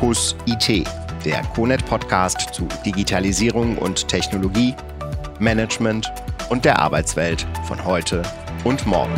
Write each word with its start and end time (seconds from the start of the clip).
Fokus 0.00 0.34
IT, 0.46 0.86
der 1.26 1.42
CONET 1.54 1.84
Podcast 1.84 2.54
zu 2.54 2.66
Digitalisierung 2.86 3.76
und 3.76 4.08
Technologie, 4.08 4.74
Management 5.38 6.10
und 6.48 6.64
der 6.64 6.78
Arbeitswelt 6.78 7.46
von 7.68 7.84
heute 7.84 8.22
und 8.64 8.86
morgen. 8.86 9.14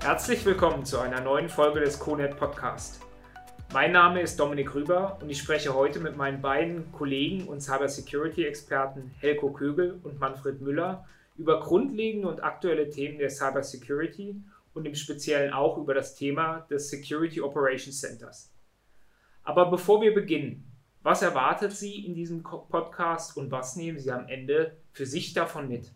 Herzlich 0.00 0.46
willkommen 0.46 0.84
zu 0.84 1.00
einer 1.00 1.20
neuen 1.20 1.48
Folge 1.48 1.80
des 1.80 1.98
CONET 1.98 2.36
Podcast. 2.36 3.00
Mein 3.72 3.90
Name 3.90 4.20
ist 4.20 4.38
Dominik 4.38 4.72
Rüber 4.76 5.18
und 5.20 5.28
ich 5.28 5.38
spreche 5.38 5.74
heute 5.74 5.98
mit 5.98 6.16
meinen 6.16 6.40
beiden 6.40 6.92
Kollegen 6.92 7.48
und 7.48 7.62
Cybersecurity-Experten 7.62 9.10
Helko 9.18 9.50
Kögel 9.50 9.98
und 10.04 10.20
Manfred 10.20 10.60
Müller 10.60 11.04
über 11.36 11.60
grundlegende 11.60 12.28
und 12.28 12.42
aktuelle 12.42 12.90
Themen 12.90 13.18
der 13.18 13.30
Cybersecurity 13.30 14.40
und 14.72 14.86
im 14.86 14.94
Speziellen 14.94 15.52
auch 15.52 15.78
über 15.78 15.94
das 15.94 16.14
Thema 16.14 16.66
des 16.70 16.90
Security 16.90 17.40
Operations 17.40 18.00
Centers. 18.00 18.52
Aber 19.42 19.70
bevor 19.70 20.00
wir 20.00 20.14
beginnen, 20.14 20.70
was 21.02 21.22
erwartet 21.22 21.72
Sie 21.72 22.06
in 22.06 22.14
diesem 22.14 22.42
Podcast 22.42 23.36
und 23.36 23.50
was 23.50 23.76
nehmen 23.76 23.98
Sie 23.98 24.10
am 24.10 24.26
Ende 24.28 24.78
für 24.92 25.04
sich 25.04 25.34
davon 25.34 25.68
mit? 25.68 25.92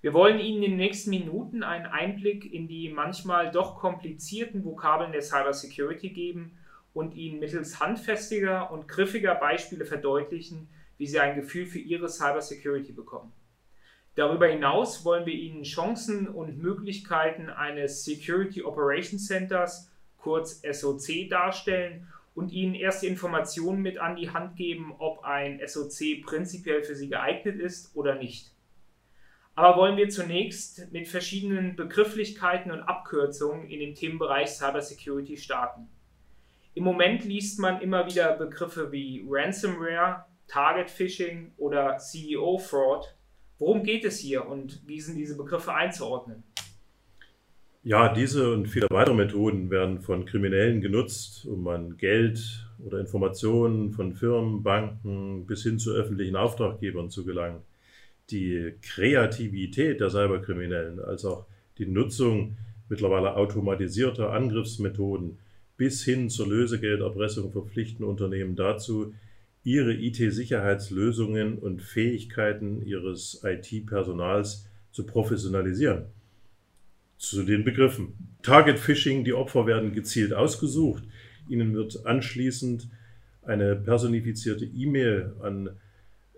Wir 0.00 0.14
wollen 0.14 0.38
Ihnen 0.38 0.62
in 0.62 0.70
den 0.70 0.76
nächsten 0.78 1.10
Minuten 1.10 1.62
einen 1.62 1.86
Einblick 1.86 2.50
in 2.50 2.68
die 2.68 2.88
manchmal 2.88 3.50
doch 3.50 3.76
komplizierten 3.76 4.64
Vokabeln 4.64 5.12
der 5.12 5.22
Cybersecurity 5.22 6.10
geben 6.10 6.56
und 6.94 7.14
Ihnen 7.14 7.40
mittels 7.40 7.80
handfestiger 7.80 8.70
und 8.70 8.88
griffiger 8.88 9.34
Beispiele 9.34 9.84
verdeutlichen, 9.84 10.68
wie 10.96 11.06
Sie 11.06 11.18
ein 11.18 11.34
Gefühl 11.34 11.66
für 11.66 11.80
Ihre 11.80 12.08
Cybersecurity 12.08 12.92
bekommen. 12.92 13.32
Darüber 14.18 14.48
hinaus 14.48 15.04
wollen 15.04 15.26
wir 15.26 15.32
Ihnen 15.32 15.62
Chancen 15.62 16.26
und 16.26 16.58
Möglichkeiten 16.58 17.48
eines 17.50 18.04
Security 18.04 18.64
Operations 18.64 19.28
Centers, 19.28 19.92
kurz 20.16 20.60
SOC, 20.68 21.30
darstellen 21.30 22.08
und 22.34 22.50
Ihnen 22.50 22.74
erste 22.74 23.06
Informationen 23.06 23.80
mit 23.80 23.98
an 23.98 24.16
die 24.16 24.30
Hand 24.30 24.56
geben, 24.56 24.92
ob 24.98 25.22
ein 25.22 25.60
SOC 25.64 26.22
prinzipiell 26.26 26.82
für 26.82 26.96
Sie 26.96 27.08
geeignet 27.08 27.60
ist 27.60 27.94
oder 27.94 28.16
nicht. 28.16 28.50
Aber 29.54 29.76
wollen 29.76 29.96
wir 29.96 30.08
zunächst 30.08 30.90
mit 30.90 31.06
verschiedenen 31.06 31.76
Begrifflichkeiten 31.76 32.72
und 32.72 32.80
Abkürzungen 32.80 33.70
in 33.70 33.78
dem 33.78 33.94
Themenbereich 33.94 34.48
Cybersecurity 34.48 35.36
starten. 35.36 35.88
Im 36.74 36.82
Moment 36.82 37.24
liest 37.24 37.60
man 37.60 37.80
immer 37.80 38.04
wieder 38.06 38.32
Begriffe 38.32 38.90
wie 38.90 39.24
Ransomware, 39.28 40.24
Target 40.48 40.90
Phishing 40.90 41.52
oder 41.56 41.98
CEO 41.98 42.58
Fraud 42.58 43.14
Worum 43.58 43.82
geht 43.82 44.04
es 44.04 44.18
hier 44.18 44.46
und 44.46 44.80
wie 44.86 45.00
sind 45.00 45.16
diese 45.16 45.36
Begriffe 45.36 45.74
einzuordnen? 45.74 46.44
Ja, 47.82 48.12
diese 48.12 48.52
und 48.52 48.66
viele 48.66 48.86
weitere 48.90 49.14
Methoden 49.14 49.70
werden 49.70 50.00
von 50.00 50.26
Kriminellen 50.26 50.80
genutzt, 50.80 51.46
um 51.46 51.66
an 51.68 51.96
Geld 51.96 52.66
oder 52.84 53.00
Informationen 53.00 53.92
von 53.92 54.14
Firmen, 54.14 54.62
Banken 54.62 55.46
bis 55.46 55.62
hin 55.62 55.78
zu 55.78 55.92
öffentlichen 55.92 56.36
Auftraggebern 56.36 57.10
zu 57.10 57.24
gelangen. 57.24 57.62
Die 58.30 58.74
Kreativität 58.82 60.00
der 60.00 60.10
Cyberkriminellen, 60.10 61.00
als 61.00 61.24
auch 61.24 61.46
die 61.78 61.86
Nutzung 61.86 62.56
mittlerweile 62.88 63.36
automatisierter 63.36 64.32
Angriffsmethoden 64.32 65.38
bis 65.76 66.04
hin 66.04 66.28
zur 66.28 66.48
Lösegelderpressung 66.48 67.52
verpflichten 67.52 68.04
Unternehmen 68.04 68.56
dazu, 68.56 69.14
ihre 69.68 69.92
IT-Sicherheitslösungen 69.92 71.58
und 71.58 71.82
Fähigkeiten 71.82 72.80
ihres 72.86 73.42
IT-Personals 73.44 74.66
zu 74.92 75.04
professionalisieren. 75.04 76.06
Zu 77.18 77.42
den 77.42 77.64
Begriffen. 77.64 78.14
Target 78.42 78.78
Phishing, 78.78 79.24
die 79.24 79.34
Opfer 79.34 79.66
werden 79.66 79.92
gezielt 79.92 80.32
ausgesucht. 80.32 81.02
Ihnen 81.50 81.74
wird 81.74 82.06
anschließend 82.06 82.88
eine 83.42 83.76
personifizierte 83.76 84.64
E-Mail 84.64 85.34
an 85.42 85.68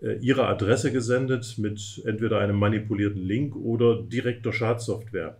äh, 0.01 0.17
Ihre 0.19 0.47
Adresse 0.47 0.91
gesendet 0.91 1.55
mit 1.57 2.01
entweder 2.05 2.39
einem 2.39 2.57
manipulierten 2.57 3.21
Link 3.21 3.55
oder 3.55 4.01
direkter 4.01 4.51
Schadsoftware. 4.51 5.37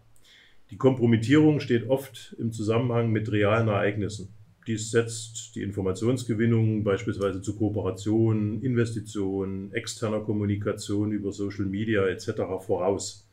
Die 0.70 0.78
Kompromittierung 0.78 1.60
steht 1.60 1.90
oft 1.90 2.38
im 2.40 2.54
Zusammenhang 2.54 3.12
mit 3.12 3.30
realen 3.34 3.68
Ereignissen. 3.68 4.30
Dies 4.68 4.92
setzt 4.92 5.56
die 5.56 5.64
Informationsgewinnung 5.64 6.84
beispielsweise 6.84 7.42
zu 7.42 7.56
Kooperationen, 7.56 8.62
Investitionen, 8.62 9.74
externer 9.74 10.20
Kommunikation 10.20 11.12
über 11.12 11.32
Social 11.32 11.66
Media 11.66 12.06
etc. 12.06 12.42
voraus. 12.60 13.28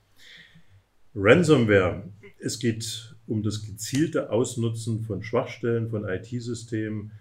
Ransomware. 1.14 2.04
Es 2.38 2.58
geht 2.58 3.14
um 3.26 3.42
das 3.42 3.66
gezielte 3.66 4.30
Ausnutzen 4.30 5.02
von 5.02 5.22
Schwachstellen 5.22 5.90
von 5.90 6.08
IT-Systemen, 6.08 7.12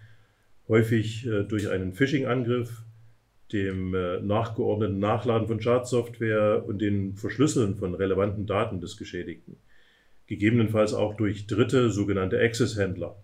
häufig 0.68 1.26
äh, 1.26 1.44
durch 1.44 1.68
einen 1.68 1.92
Phishing-Angriff, 1.92 2.82
dem 3.52 3.94
äh, 3.94 4.20
nachgeordneten 4.20 4.98
Nachladen 4.98 5.48
von 5.48 5.60
Schadsoftware 5.60 6.64
und 6.66 6.80
den 6.80 7.14
Verschlüsseln 7.14 7.76
von 7.76 7.94
relevanten 7.94 8.46
Daten 8.46 8.80
des 8.80 8.96
Geschädigten. 8.96 9.56
Gegebenenfalls 10.26 10.94
auch 10.94 11.14
durch 11.14 11.46
dritte 11.46 11.90
sogenannte 11.90 12.40
Access-Händler. 12.40 13.16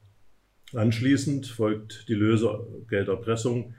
Anschließend 0.75 1.47
folgt 1.47 2.09
die 2.09 2.15
Lösegelderpressung 2.15 3.75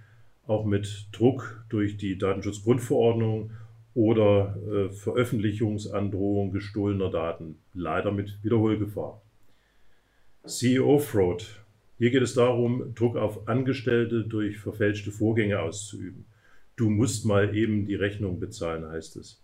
auch 0.48 0.66
mit 0.66 1.08
Druck 1.12 1.66
durch 1.70 1.98
die 1.98 2.18
Datenschutzgrundverordnung 2.18 3.52
oder 3.94 4.56
äh, 4.68 4.90
Veröffentlichungsandrohung 4.92 6.52
gestohlener 6.52 7.10
Daten, 7.10 7.58
leider 7.74 8.12
mit 8.12 8.38
Wiederholgefahr. 8.44 9.22
CEO-Fraud. 10.46 11.64
Hier 11.98 12.12
geht 12.12 12.22
es 12.22 12.34
darum, 12.34 12.94
Druck 12.94 13.18
auf 13.18 13.48
Angestellte 13.48 14.24
durch 14.24 14.58
verfälschte 14.58 15.12
Vorgänge 15.12 15.60
auszuüben. 15.60 16.26
Du 16.76 16.90
musst 16.90 17.26
mal 17.26 17.56
eben 17.56 17.86
die 17.86 17.96
Rechnung 17.96 18.40
bezahlen, 18.40 18.86
heißt 18.88 19.16
es. 19.18 19.42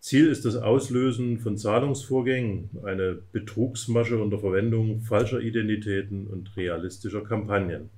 Ziel 0.00 0.28
ist 0.28 0.44
das 0.44 0.56
Auslösen 0.56 1.38
von 1.38 1.56
Zahlungsvorgängen, 1.56 2.70
eine 2.84 3.14
Betrugsmasche 3.32 4.22
unter 4.22 4.38
Verwendung 4.38 5.00
falscher 5.00 5.40
Identitäten 5.40 6.28
und 6.28 6.56
realistischer 6.56 7.24
Kampagnen. 7.24 7.90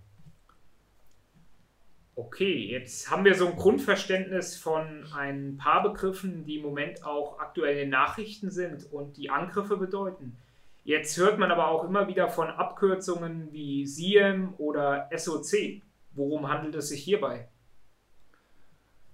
Okay, 2.17 2.69
jetzt 2.71 3.11
haben 3.11 3.25
wir 3.25 3.35
so 3.35 3.47
ein 3.47 3.57
Grundverständnis 3.57 4.57
von 4.57 5.07
ein 5.15 5.57
paar 5.59 5.83
Begriffen, 5.83 6.45
die 6.45 6.57
im 6.57 6.63
Moment 6.63 7.05
auch 7.05 7.39
aktuelle 7.39 7.87
Nachrichten 7.87 8.51
sind 8.51 8.91
und 8.93 9.17
die 9.17 9.31
Angriffe 9.31 9.77
bedeuten. 9.77 10.37
Jetzt 10.85 11.19
hört 11.19 11.39
man 11.39 11.51
aber 11.51 11.69
auch 11.69 11.85
immer 11.85 12.09
wieder 12.09 12.29
von 12.29 12.49
Abkürzungen 12.49 13.53
wie 13.53 13.87
SIEM 13.87 14.55
oder 14.57 15.09
SOC. 15.15 15.83
Worum 16.13 16.49
handelt 16.49 16.75
es 16.75 16.89
sich 16.89 17.03
hierbei? 17.03 17.49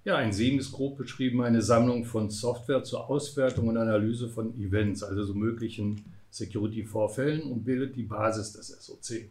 Ja, 0.07 0.15
ein 0.15 0.33
SIEM 0.33 0.61
ist 0.61 0.71
grob 0.71 0.99
beschrieben 0.99 1.43
eine 1.43 1.63
Sammlung 1.63 2.05
von 2.05 2.31
Software 2.31 2.85
zur 2.85 3.11
Auswertung 3.11 3.67
und 3.67 3.77
Analyse 3.77 4.29
von 4.29 4.55
Events, 4.55 5.03
also 5.03 5.25
so 5.25 5.35
möglichen 5.35 6.05
Security-Vorfällen 6.31 7.43
und 7.43 7.65
bildet 7.65 7.97
die 7.97 8.05
Basis 8.05 8.53
des 8.53 8.69
SOC. 8.69 9.23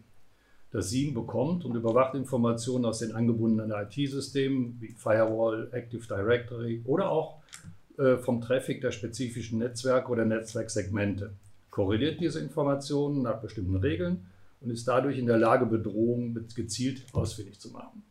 Das 0.71 0.89
SIEM 0.89 1.13
bekommt 1.13 1.63
und 1.63 1.75
überwacht 1.75 2.13
Informationen 2.13 2.83
aus 2.83 2.99
den 2.99 3.13
angebundenen 3.13 3.71
IT-Systemen 3.71 4.75
wie 4.81 4.89
Firewall, 4.89 5.69
Active 5.71 6.05
Directory 6.05 6.81
oder 6.83 7.09
auch 7.09 7.37
äh, 7.97 8.17
vom 8.17 8.41
Traffic 8.41 8.81
der 8.81 8.91
spezifischen 8.91 9.59
Netzwerke 9.59 10.11
oder 10.11 10.25
Netzwerksegmente, 10.25 11.31
korreliert 11.69 12.19
diese 12.19 12.41
Informationen 12.41 13.21
nach 13.21 13.39
bestimmten 13.39 13.77
Regeln 13.77 14.25
und 14.59 14.71
ist 14.71 14.85
dadurch 14.89 15.17
in 15.19 15.27
der 15.27 15.37
Lage, 15.37 15.67
Bedrohungen 15.67 16.45
gezielt 16.53 17.01
ausfindig 17.13 17.61
zu 17.61 17.69
machen. 17.69 18.03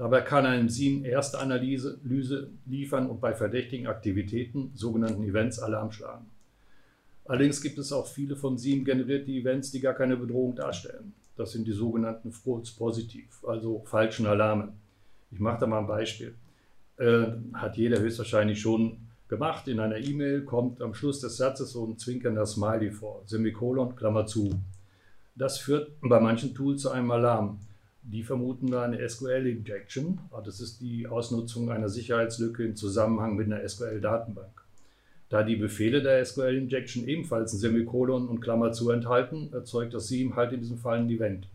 Dabei 0.00 0.22
kann 0.22 0.46
ein 0.46 0.70
SIEM 0.70 1.04
erste 1.04 1.38
Analyse 1.40 1.98
liefern 2.64 3.10
und 3.10 3.20
bei 3.20 3.34
verdächtigen 3.34 3.86
Aktivitäten, 3.86 4.70
sogenannten 4.74 5.22
Events, 5.24 5.58
Alarm 5.58 5.92
schlagen. 5.92 6.24
Allerdings 7.26 7.60
gibt 7.60 7.76
es 7.76 7.92
auch 7.92 8.06
viele 8.06 8.34
von 8.34 8.56
SIEM 8.56 8.86
generierte 8.86 9.30
Events, 9.30 9.72
die 9.72 9.80
gar 9.80 9.92
keine 9.92 10.16
Bedrohung 10.16 10.56
darstellen. 10.56 11.12
Das 11.36 11.52
sind 11.52 11.66
die 11.66 11.72
sogenannten 11.72 12.32
False 12.32 12.74
Positiv, 12.78 13.44
also 13.46 13.82
falschen 13.84 14.24
Alarme. 14.24 14.72
Ich 15.32 15.38
mache 15.38 15.60
da 15.60 15.66
mal 15.66 15.80
ein 15.80 15.86
Beispiel. 15.86 16.34
Äh, 16.96 17.32
hat 17.52 17.76
jeder 17.76 18.00
höchstwahrscheinlich 18.00 18.58
schon 18.58 18.96
gemacht. 19.28 19.68
In 19.68 19.80
einer 19.80 19.98
E-Mail 19.98 20.44
kommt 20.46 20.80
am 20.80 20.94
Schluss 20.94 21.20
des 21.20 21.36
Satzes 21.36 21.72
so 21.72 21.84
ein 21.84 21.98
zwinkernder 21.98 22.46
Smiley 22.46 22.90
vor, 22.90 23.22
Semikolon, 23.26 23.96
Klammer 23.96 24.24
zu. 24.24 24.48
Das 25.36 25.58
führt 25.58 25.92
bei 26.00 26.18
manchen 26.20 26.54
Tools 26.54 26.80
zu 26.80 26.90
einem 26.90 27.10
Alarm. 27.10 27.60
Die 28.02 28.22
vermuten 28.22 28.70
da 28.70 28.82
eine 28.82 29.06
SQL-Injection. 29.06 30.20
Ah, 30.30 30.40
das 30.40 30.60
ist 30.60 30.80
die 30.80 31.06
Ausnutzung 31.06 31.70
einer 31.70 31.88
Sicherheitslücke 31.88 32.64
im 32.64 32.76
Zusammenhang 32.76 33.36
mit 33.36 33.46
einer 33.46 33.66
SQL-Datenbank. 33.68 34.64
Da 35.28 35.44
die 35.44 35.56
Befehle 35.56 36.02
der 36.02 36.24
SQL-Injection 36.24 37.06
ebenfalls 37.06 37.52
ein 37.52 37.58
Semikolon 37.58 38.28
und 38.28 38.40
Klammer 38.40 38.72
zu 38.72 38.90
enthalten, 38.90 39.52
erzeugt 39.52 39.94
das 39.94 40.08
SIEM 40.08 40.34
halt 40.34 40.52
in 40.52 40.60
diesem 40.60 40.78
Fall 40.78 40.98
ein 40.98 41.10
Event. 41.10 41.46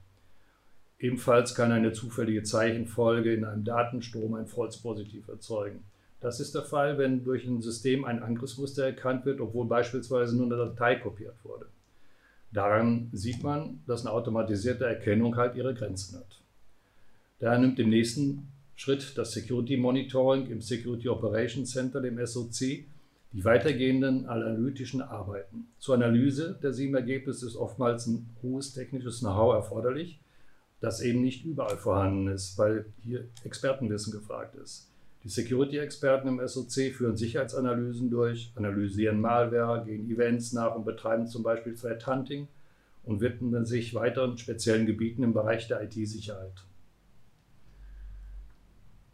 Ebenfalls 0.98 1.56
kann 1.56 1.72
eine 1.74 1.92
zufällige 1.92 2.44
Zeichenfolge 2.44 3.34
in 3.34 3.44
einem 3.44 3.66
Datenstrom 3.66 4.36
ein 4.36 4.48
False 4.48 4.82
Positiv 4.82 5.28
erzeugen. 5.28 5.84
Das 6.22 6.40
ist 6.40 6.56
der 6.56 6.64
Fall, 6.64 6.98
wenn 6.98 7.24
durch 7.24 7.46
ein 7.46 7.62
System 7.62 8.06
ein 8.06 8.24
Angriffsmuster 8.24 8.86
erkannt 8.86 9.26
wird, 9.26 9.42
obwohl 9.42 9.68
beispielsweise 9.68 10.38
nur 10.38 10.46
eine 10.46 10.58
Datei 10.58 10.96
kopiert 10.96 11.36
wurde. 11.44 11.66
Daran 12.52 13.10
sieht 13.12 13.44
man, 13.44 13.82
dass 13.86 14.06
eine 14.06 14.14
automatisierte 14.14 14.86
Erkennung 14.86 15.36
halt 15.36 15.56
ihre 15.56 15.74
Grenzen 15.74 16.18
hat. 16.18 16.42
Daher 17.40 17.60
nimmt 17.60 17.80
im 17.80 17.90
nächsten 17.90 18.48
Schritt 18.76 19.18
das 19.18 19.32
Security 19.32 19.78
Monitoring 19.78 20.48
im 20.48 20.62
Security 20.62 21.10
Operations 21.10 21.72
Center, 21.72 22.02
dem 22.02 22.24
SOC, 22.26 22.86
die 23.34 23.44
weitergehenden 23.44 24.28
analytischen 24.28 25.02
Arbeiten. 25.02 25.68
Zur 25.78 25.96
Analyse 25.96 26.58
der 26.64 26.72
sieben 26.72 26.96
Ergebnisse 26.96 27.48
ist 27.48 27.58
oftmals 27.58 28.08
ein 28.08 28.30
hohes 28.42 28.74
technisches 28.74 29.20
Know-how 29.20 29.56
erforderlich, 29.56 30.22
das 30.80 31.02
eben 31.02 31.22
nicht 31.22 31.44
überall 31.44 31.78
vorhanden 31.78 32.28
ist, 32.30 32.58
weil 32.58 32.86
hier 33.02 33.28
Expertenwissen 33.44 34.14
gefragt 34.14 34.56
ist. 34.56 34.90
Die 35.26 35.32
Security-Experten 35.32 36.28
im 36.28 36.48
SOC 36.48 36.94
führen 36.94 37.18
Sicherheitsanalysen 37.18 38.12
durch, 38.12 38.52
analysieren 38.54 39.20
Malware, 39.20 39.84
gehen 39.84 40.08
Events 40.08 40.54
nach 40.54 40.76
und 40.76 40.86
betreiben 40.86 41.26
zum 41.26 41.42
Beispiel 41.42 41.74
Threat 41.74 42.06
Hunting 42.06 42.48
und 43.04 43.22
widmen 43.22 43.66
sich 43.66 43.96
weiteren 43.96 44.38
speziellen 44.38 44.86
Gebieten 44.86 45.24
im 45.24 45.34
Bereich 45.34 45.68
der 45.68 45.82
IT-Sicherheit. 45.82 46.54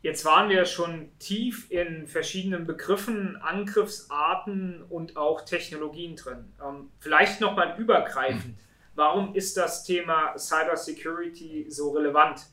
Jetzt 0.02 0.26
waren 0.26 0.50
wir 0.50 0.66
schon 0.66 1.18
tief 1.18 1.72
in 1.72 2.08
verschiedenen 2.08 2.68
Begriffen, 2.68 3.38
Angriffsarten 3.38 4.84
und 4.90 5.16
auch 5.16 5.46
Technologien 5.46 6.18
drin. 6.18 6.52
Ähm, 6.62 6.90
vielleicht 7.00 7.40
nochmal 7.40 7.80
übergreifend. 7.80 8.58
Warum 8.96 9.34
ist 9.34 9.56
das 9.56 9.86
Thema 9.86 10.38
Cybersecurity 10.38 11.68
so 11.70 11.92
relevant? 11.92 12.48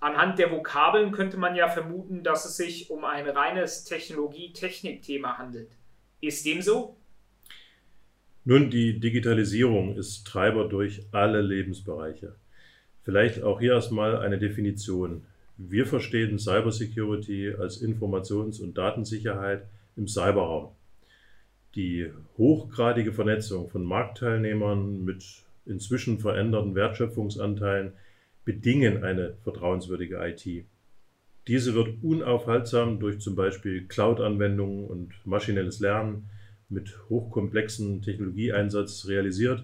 Anhand 0.00 0.38
der 0.38 0.50
Vokabeln 0.50 1.12
könnte 1.12 1.36
man 1.36 1.54
ja 1.54 1.68
vermuten, 1.68 2.22
dass 2.22 2.46
es 2.46 2.56
sich 2.56 2.90
um 2.90 3.04
ein 3.04 3.28
reines 3.28 3.84
Technologie-Technik-Thema 3.84 5.36
handelt. 5.36 5.70
Ist 6.22 6.46
dem 6.46 6.62
so? 6.62 6.96
Nun, 8.46 8.70
die 8.70 8.98
Digitalisierung 8.98 9.96
ist 9.96 10.26
Treiber 10.26 10.66
durch 10.68 11.06
alle 11.12 11.42
Lebensbereiche. 11.42 12.34
Vielleicht 13.02 13.42
auch 13.42 13.60
hier 13.60 13.74
erstmal 13.74 14.16
eine 14.16 14.38
Definition. 14.38 15.26
Wir 15.58 15.86
verstehen 15.86 16.38
Cybersecurity 16.38 17.54
als 17.58 17.82
Informations- 17.82 18.62
und 18.62 18.78
Datensicherheit 18.78 19.66
im 19.96 20.08
Cyberraum. 20.08 20.70
Die 21.74 22.10
hochgradige 22.38 23.12
Vernetzung 23.12 23.68
von 23.68 23.84
Marktteilnehmern 23.84 25.04
mit 25.04 25.24
inzwischen 25.66 26.18
veränderten 26.18 26.74
Wertschöpfungsanteilen 26.74 27.92
bedingen 28.50 29.04
eine 29.04 29.34
vertrauenswürdige 29.44 30.16
IT. 30.16 30.64
Diese 31.46 31.72
wird 31.74 32.02
unaufhaltsam 32.02 32.98
durch 32.98 33.20
zum 33.20 33.36
Beispiel 33.36 33.86
Cloud-Anwendungen 33.86 34.86
und 34.86 35.12
maschinelles 35.24 35.78
Lernen 35.78 36.28
mit 36.68 36.98
hochkomplexem 37.08 38.02
Technologieeinsatz 38.02 39.06
realisiert 39.06 39.62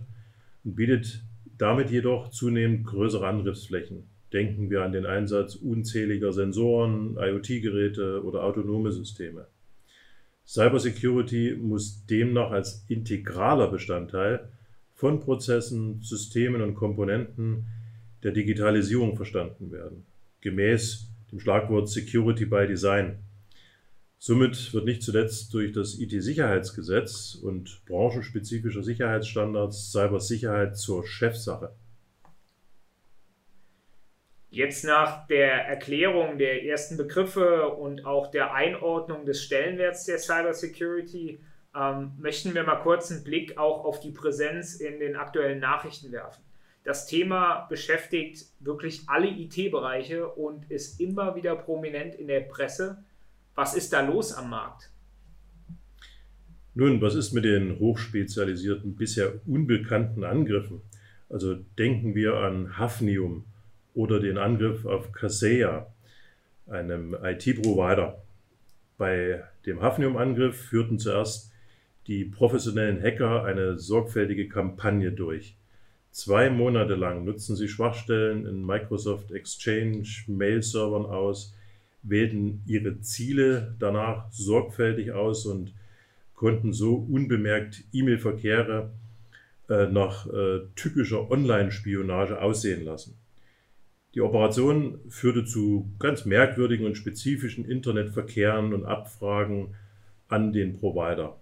und 0.63 0.77
bietet 0.77 1.25
damit 1.59 1.91
jedoch 1.91 2.31
zunehmend 2.31 2.87
größere 2.87 3.27
Angriffsflächen. 3.27 4.05
Denken 4.33 4.71
wir 4.71 4.83
an 4.85 4.93
den 4.93 5.05
Einsatz 5.05 5.57
unzähliger 5.57 6.33
Sensoren, 6.33 7.17
IoT-Geräte 7.19 8.23
oder 8.23 8.45
autonome 8.45 8.93
Systeme. 8.93 9.49
Cybersecurity 10.47 11.57
muss 11.61 12.07
demnach 12.07 12.53
als 12.53 12.85
integraler 12.87 13.69
Bestandteil 13.69 14.49
von 14.95 15.19
Prozessen, 15.19 16.03
Systemen 16.03 16.63
und 16.63 16.75
Komponenten 16.77 17.67
der 18.27 18.33
Digitalisierung 18.33 19.15
verstanden 19.15 19.71
werden, 19.71 20.05
gemäß 20.41 21.07
dem 21.31 21.39
Schlagwort 21.39 21.89
Security 21.89 22.45
by 22.45 22.67
Design. 22.67 23.21
Somit 24.19 24.75
wird 24.75 24.85
nicht 24.85 25.05
zuletzt 25.05 25.55
durch 25.55 25.71
das 25.71 25.97
IT-Sicherheitsgesetz 26.01 27.37
und 27.41 27.85
branchenspezifische 27.87 28.83
Sicherheitsstandards 28.83 29.93
Cybersicherheit 29.93 30.77
zur 30.77 31.07
Chefsache. 31.07 31.77
Jetzt 34.51 34.85
nach 34.85 35.29
der 35.29 35.69
Erklärung 35.69 36.37
der 36.37 36.65
ersten 36.65 36.97
Begriffe 36.97 37.69
und 37.69 38.07
auch 38.07 38.33
der 38.33 38.53
Einordnung 38.53 39.25
des 39.25 39.41
Stellenwerts 39.41 40.05
der 40.05 40.19
Cybersecurity 40.19 41.39
ähm, 41.77 42.11
möchten 42.19 42.55
wir 42.55 42.65
mal 42.65 42.83
kurz 42.83 43.13
einen 43.13 43.23
Blick 43.23 43.57
auch 43.57 43.85
auf 43.85 44.01
die 44.01 44.11
Präsenz 44.11 44.81
in 44.81 44.99
den 44.99 45.15
aktuellen 45.15 45.61
Nachrichten 45.61 46.11
werfen. 46.11 46.43
Das 46.87 47.05
Thema 47.05 47.67
beschäftigt 47.69 48.47
wirklich 48.61 49.03
alle 49.09 49.27
IT-Bereiche 49.27 50.29
und 50.29 50.71
ist 50.71 51.01
immer 51.01 51.35
wieder 51.35 51.57
prominent 51.57 52.15
in 52.15 52.29
der 52.29 52.43
Presse. 52.43 53.03
Was 53.57 53.75
ist 53.75 53.93
da 53.93 54.03
los 54.03 54.33
am 54.33 54.51
Markt? 54.51 54.93
Nun, 56.75 57.01
was 57.01 57.17
ist 57.17 57.33
mit 57.33 57.45
den 57.45 57.81
hochspezialisierten, 57.81 58.95
bisher 58.95 59.33
unbekannten 59.47 60.23
Angriffen? 60.23 60.81
Also 61.29 61.57
denken 61.77 62.15
wir 62.15 62.35
an 62.35 62.79
Hafnium 62.79 63.47
oder 63.93 64.21
den 64.21 64.39
Angriff 64.39 64.87
auf 64.87 65.11
Kaseya, 65.11 65.93
einem 66.69 67.17
IT-Provider. 67.21 68.23
Bei 68.97 69.43
dem 69.67 69.83
Hafnium-Angriff 69.83 70.57
führten 70.57 71.01
zuerst 71.01 71.51
die 72.07 72.27
professionellen 72.27 73.03
Hacker 73.03 73.45
eine 73.45 73.77
sorgfältige 73.77 74.49
Kampagne 74.49 75.11
durch. 75.11 75.57
Zwei 76.17 76.49
Monate 76.49 76.95
lang 76.95 77.27
nutzten 77.27 77.57
sie 77.57 77.69
Schwachstellen 77.69 78.47
in 78.47 78.65
Microsoft 78.65 79.33
Exchange 79.33 80.09
Mail-Servern 80.27 81.05
aus, 81.05 81.55
wählten 82.03 82.63
ihre 82.65 83.03
Ziele 83.03 83.77
danach 83.79 84.33
sorgfältig 84.33 85.13
aus 85.13 85.45
und 85.45 85.75
konnten 86.35 86.73
so 86.73 86.95
unbemerkt 86.95 87.85
E-Mail-Verkehre 87.93 88.95
äh, 89.69 89.89
nach 89.89 90.27
äh, 90.29 90.61
typischer 90.75 91.31
Online-Spionage 91.31 92.41
aussehen 92.41 92.87
lassen. 92.87 93.19
Die 94.15 94.23
Operation 94.23 94.99
führte 95.11 95.45
zu 95.45 95.87
ganz 95.99 96.25
merkwürdigen 96.25 96.87
und 96.87 96.97
spezifischen 96.97 97.67
Internetverkehren 97.67 98.73
und 98.73 98.87
Abfragen 98.87 99.75
an 100.29 100.55
den 100.55 100.79
Provider 100.79 101.37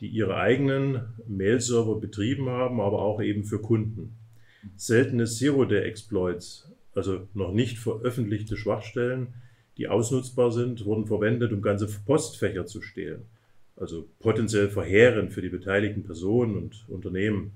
die 0.00 0.08
ihre 0.08 0.36
eigenen 0.36 1.14
Mail-Server 1.26 1.98
betrieben 2.00 2.48
haben, 2.48 2.80
aber 2.80 3.02
auch 3.02 3.20
eben 3.20 3.44
für 3.44 3.60
Kunden. 3.60 4.16
Seltene 4.76 5.24
Zero-Day-Exploits, 5.24 6.72
also 6.94 7.28
noch 7.34 7.52
nicht 7.52 7.78
veröffentlichte 7.78 8.56
Schwachstellen, 8.56 9.34
die 9.76 9.88
ausnutzbar 9.88 10.50
sind, 10.52 10.84
wurden 10.84 11.06
verwendet, 11.06 11.52
um 11.52 11.62
ganze 11.62 11.86
Postfächer 11.86 12.66
zu 12.66 12.82
stehlen. 12.82 13.22
Also 13.76 14.08
potenziell 14.18 14.68
verheerend 14.68 15.32
für 15.32 15.42
die 15.42 15.48
beteiligten 15.48 16.04
Personen 16.04 16.56
und 16.56 16.84
Unternehmen, 16.88 17.52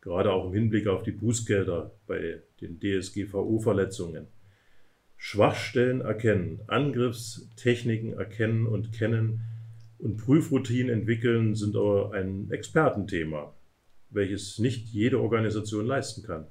gerade 0.00 0.32
auch 0.32 0.46
im 0.46 0.54
Hinblick 0.54 0.86
auf 0.86 1.02
die 1.02 1.12
Bußgelder 1.12 1.92
bei 2.06 2.40
den 2.60 2.80
DSGVO-Verletzungen. 2.80 4.26
Schwachstellen 5.18 6.00
erkennen, 6.02 6.60
Angriffstechniken 6.66 8.14
erkennen 8.14 8.66
und 8.66 8.92
kennen, 8.92 9.40
und 9.98 10.16
Prüfroutinen 10.18 10.90
entwickeln 10.90 11.54
sind 11.54 11.76
aber 11.76 12.12
ein 12.12 12.50
Expertenthema, 12.50 13.54
welches 14.10 14.58
nicht 14.58 14.88
jede 14.88 15.20
Organisation 15.20 15.86
leisten 15.86 16.22
kann. 16.22 16.46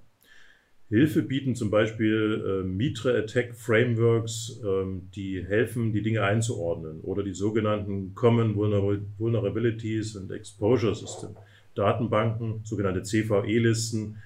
Hilfe 0.89 1.23
bieten 1.23 1.55
zum 1.55 1.71
Beispiel 1.71 2.43
äh, 2.45 2.63
Mitre 2.63 3.17
Attack 3.17 3.55
Frameworks, 3.55 4.61
ähm, 4.63 5.09
die 5.15 5.43
helfen, 5.43 5.93
die 5.93 6.03
Dinge 6.03 6.21
einzuordnen, 6.21 7.01
oder 7.01 7.23
die 7.23 7.33
sogenannten 7.33 8.13
Common 8.13 8.55
Vulnerabilities 8.55 10.15
and 10.15 10.31
Exposure 10.31 10.93
System, 10.93 11.31
Datenbanken, 11.73 12.61
sogenannte 12.63 13.01
CVE-Listen. 13.01 14.17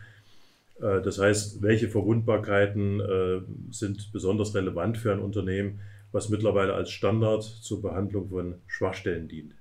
Äh, 0.82 1.02
das 1.02 1.18
heißt, 1.18 1.62
welche 1.62 1.88
Verwundbarkeiten 1.88 3.00
äh, 3.00 3.40
sind 3.72 4.12
besonders 4.12 4.54
relevant 4.54 4.98
für 4.98 5.14
ein 5.14 5.20
Unternehmen 5.20 5.80
was 6.12 6.30
mittlerweile 6.30 6.74
als 6.74 6.92
Standard 6.92 7.44
zur 7.44 7.82
Behandlung 7.82 8.30
von 8.30 8.56
Schwachstellen 8.68 9.28
dient. 9.28 9.54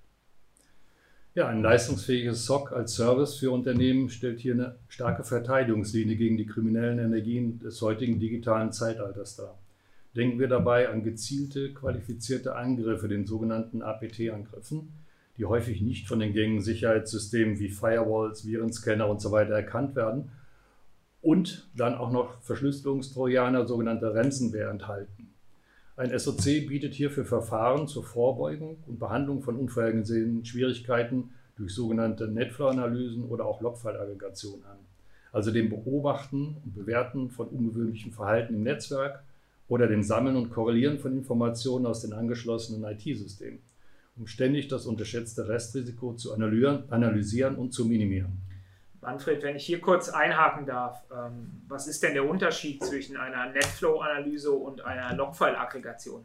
Ja, 1.35 1.47
ein 1.47 1.63
leistungsfähiges 1.63 2.47
SOC 2.47 2.73
als 2.73 2.95
Service 2.95 3.37
für 3.37 3.53
Unternehmen 3.53 4.09
stellt 4.09 4.41
hier 4.41 4.55
eine 4.55 4.77
starke 4.89 5.23
Verteidigungslinie 5.23 6.17
gegen 6.17 6.37
die 6.37 6.47
kriminellen 6.47 6.99
Energien 6.99 7.59
des 7.61 7.81
heutigen 7.81 8.19
digitalen 8.19 8.73
Zeitalters 8.73 9.37
dar. 9.37 9.59
Denken 10.17 10.41
wir 10.41 10.49
dabei 10.49 10.89
an 10.89 11.05
gezielte, 11.05 11.73
qualifizierte 11.75 12.57
Angriffe, 12.57 13.09
den 13.09 13.27
sogenannten 13.27 13.83
APT-Angriffen, 13.83 14.89
die 15.37 15.45
häufig 15.45 15.81
nicht 15.81 16.09
von 16.09 16.19
den 16.19 16.33
gängigen 16.33 16.63
Sicherheitssystemen 16.63 17.61
wie 17.61 17.69
Firewalls, 17.69 18.45
Virenscanner 18.45 19.09
usw. 19.09 19.29
So 19.29 19.37
erkannt 19.37 19.95
werden 19.95 20.31
und 21.21 21.69
dann 21.77 21.95
auch 21.95 22.11
noch 22.11 22.41
Verschlüsselungstrojaner, 22.41 23.67
sogenannte 23.67 24.15
Ransomware 24.15 24.71
enthalten. 24.71 25.18
Ein 25.99 26.17
SOC 26.17 26.69
bietet 26.69 26.95
hierfür 26.95 27.25
Verfahren 27.25 27.89
zur 27.89 28.05
Vorbeugung 28.05 28.77
und 28.87 29.01
Behandlung 29.01 29.43
von 29.43 29.57
unvorhergesehenen 29.57 30.45
Schwierigkeiten 30.45 31.31
durch 31.57 31.75
sogenannte 31.75 32.29
Netflow-Analysen 32.29 33.25
oder 33.25 33.47
auch 33.47 33.61
Logfile-Aggregation 33.61 34.63
an. 34.63 34.79
Also 35.33 35.51
dem 35.51 35.69
Beobachten 35.71 36.59
und 36.65 36.77
Bewerten 36.77 37.31
von 37.31 37.49
ungewöhnlichem 37.49 38.13
Verhalten 38.13 38.55
im 38.55 38.63
Netzwerk 38.63 39.25
oder 39.67 39.89
dem 39.89 40.05
Sammeln 40.05 40.37
und 40.37 40.51
Korrelieren 40.51 41.01
von 41.01 41.17
Informationen 41.17 41.85
aus 41.85 42.03
den 42.03 42.13
angeschlossenen 42.13 42.85
IT-Systemen. 42.85 43.59
um 44.17 44.29
ständig 44.29 44.69
das 44.69 44.87
unterschätzte 44.87 45.49
Restrisiko 45.49 46.15
zu 46.15 46.33
analysieren 46.33 47.57
und 47.57 47.73
zu 47.73 47.85
minimieren. 47.87 48.39
Manfred, 49.01 49.43
wenn 49.43 49.57
ich 49.57 49.65
hier 49.65 49.81
kurz 49.81 50.09
einhaken 50.09 50.67
darf, 50.67 51.05
ähm, 51.13 51.63
was 51.69 51.87
ist 51.87 52.03
denn 52.03 52.15
der 52.15 52.29
Unterschied 52.29 52.83
zwischen 52.85 53.17
einer 53.17 53.51
Netflow-Analyse 53.53 54.51
und 54.51 54.85
einer 54.85 55.15
Logfile-Aggregation? 55.15 56.25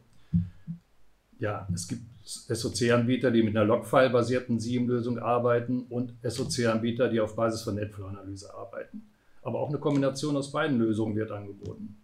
Ja, 1.38 1.68
es 1.72 1.88
gibt 1.88 2.02
SOC-Anbieter, 2.24 3.30
die 3.30 3.42
mit 3.42 3.56
einer 3.56 3.66
Logfile-basierten 3.66 4.58
SIEM-Lösung 4.58 5.18
arbeiten 5.18 5.84
und 5.90 6.14
SOC-Anbieter, 6.22 7.08
die 7.08 7.20
auf 7.20 7.36
Basis 7.36 7.62
von 7.62 7.74
Netflow-Analyse 7.74 8.54
arbeiten. 8.54 9.10
Aber 9.42 9.60
auch 9.60 9.68
eine 9.68 9.78
Kombination 9.78 10.36
aus 10.36 10.50
beiden 10.50 10.78
Lösungen 10.78 11.16
wird 11.16 11.30
angeboten. 11.30 11.96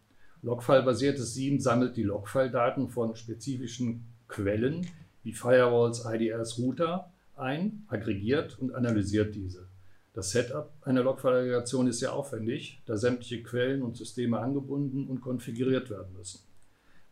Logfile-basiertes 0.43 1.35
SIEM 1.35 1.59
sammelt 1.59 1.97
die 1.97 2.03
Logfile-Daten 2.03 2.89
von 2.89 3.17
spezifischen 3.17 4.05
Quellen 4.29 4.87
wie 5.23 5.33
Firewalls, 5.33 6.05
IDS, 6.07 6.59
Router 6.59 7.11
ein, 7.37 7.85
aggregiert 7.89 8.59
und 8.59 8.75
analysiert 8.75 9.35
diese. 9.35 9.67
Das 10.12 10.33
Setup 10.33 10.73
einer 10.83 11.05
Logfile-Aggregation 11.05 11.87
ist 11.87 12.00
sehr 12.00 12.12
aufwendig, 12.12 12.83
da 12.87 12.97
sämtliche 12.97 13.43
Quellen 13.45 13.83
und 13.83 13.97
Systeme 13.97 14.40
angebunden 14.40 15.07
und 15.07 15.21
konfiguriert 15.21 15.88
werden 15.88 16.12
müssen. 16.17 16.40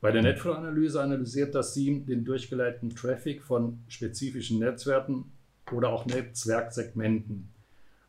Bei 0.00 0.10
der 0.10 0.22
Netflow-Analyse 0.22 1.00
analysiert 1.00 1.54
das 1.54 1.74
SIEM 1.74 2.06
den 2.06 2.24
durchgeleiteten 2.24 2.94
Traffic 2.94 3.42
von 3.42 3.78
spezifischen 3.88 4.58
Netzwerken 4.58 5.32
oder 5.72 5.90
auch 5.90 6.06
Netzwerksegmenten. 6.06 7.48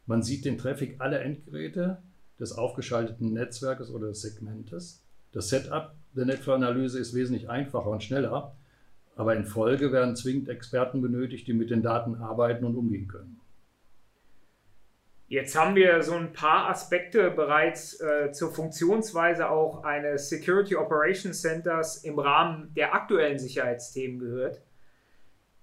Man 0.08 0.24
sieht 0.24 0.46
den 0.46 0.58
Traffic 0.58 1.00
aller 1.00 1.22
Endgeräte 1.22 1.98
des 2.40 2.52
aufgeschalteten 2.54 3.34
Netzwerkes 3.34 3.92
oder 3.92 4.08
des 4.08 4.22
Segmentes. 4.22 5.04
Das 5.32 5.50
Setup 5.50 5.94
der 6.16 6.26
Netflow-Analyse 6.26 7.00
ist 7.00 7.14
wesentlich 7.14 7.48
einfacher 7.50 7.90
und 7.90 8.04
schneller, 8.04 8.56
aber 9.16 9.36
in 9.36 9.46
Folge 9.46 9.92
werden 9.92 10.16
zwingend 10.16 10.50
Experten 10.50 11.02
benötigt, 11.02 11.48
die 11.48 11.54
mit 11.54 11.70
den 11.70 11.84
Daten 11.84 12.16
arbeiten 12.16 12.66
und 12.66 12.76
umgehen 12.76 13.08
können. 13.08 13.40
Jetzt 15.30 15.56
haben 15.56 15.76
wir 15.76 16.02
so 16.02 16.14
ein 16.14 16.34
paar 16.34 16.72
Aspekte 16.72 17.30
bereits 17.30 18.02
äh, 18.02 18.32
zur 18.32 18.52
Funktionsweise 18.52 19.52
auch 19.52 19.84
eines 19.84 20.28
Security 20.28 20.76
Operations 20.76 21.40
Centers 21.40 22.04
im 22.04 22.18
Rahmen 22.18 22.74
der 22.74 22.96
aktuellen 22.96 23.38
Sicherheitsthemen 23.38 24.18
gehört. 24.18 24.64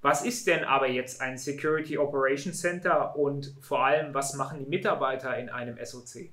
Was 0.02 0.24
ist 0.24 0.46
denn 0.46 0.62
aber 0.62 0.88
jetzt 0.88 1.20
ein 1.20 1.36
Security 1.36 1.98
Operations 1.98 2.60
Center 2.60 3.16
und 3.16 3.56
vor 3.60 3.84
allem, 3.84 4.14
was 4.14 4.36
machen 4.36 4.60
die 4.60 4.66
Mitarbeiter 4.66 5.36
in 5.36 5.48
einem 5.48 5.84
SOC? 5.84 6.30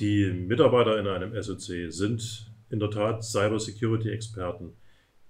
Die 0.00 0.32
Mitarbeiter 0.32 0.98
in 0.98 1.06
einem 1.06 1.40
SOC 1.40 1.92
sind 1.92 2.50
in 2.70 2.80
der 2.80 2.90
Tat 2.90 3.22
Cybersecurity-Experten, 3.22 4.74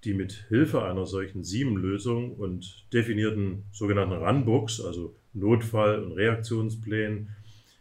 die 0.04 0.14
mit 0.14 0.46
Hilfe 0.48 0.82
einer 0.82 1.06
solchen 1.06 1.44
SIEM-Lösung 1.44 2.34
und 2.34 2.86
definierten 2.92 3.64
sogenannten 3.72 4.14
Runbooks, 4.14 4.80
also 4.80 5.14
Notfall- 5.32 6.02
und 6.02 6.12
Reaktionsplänen, 6.12 7.30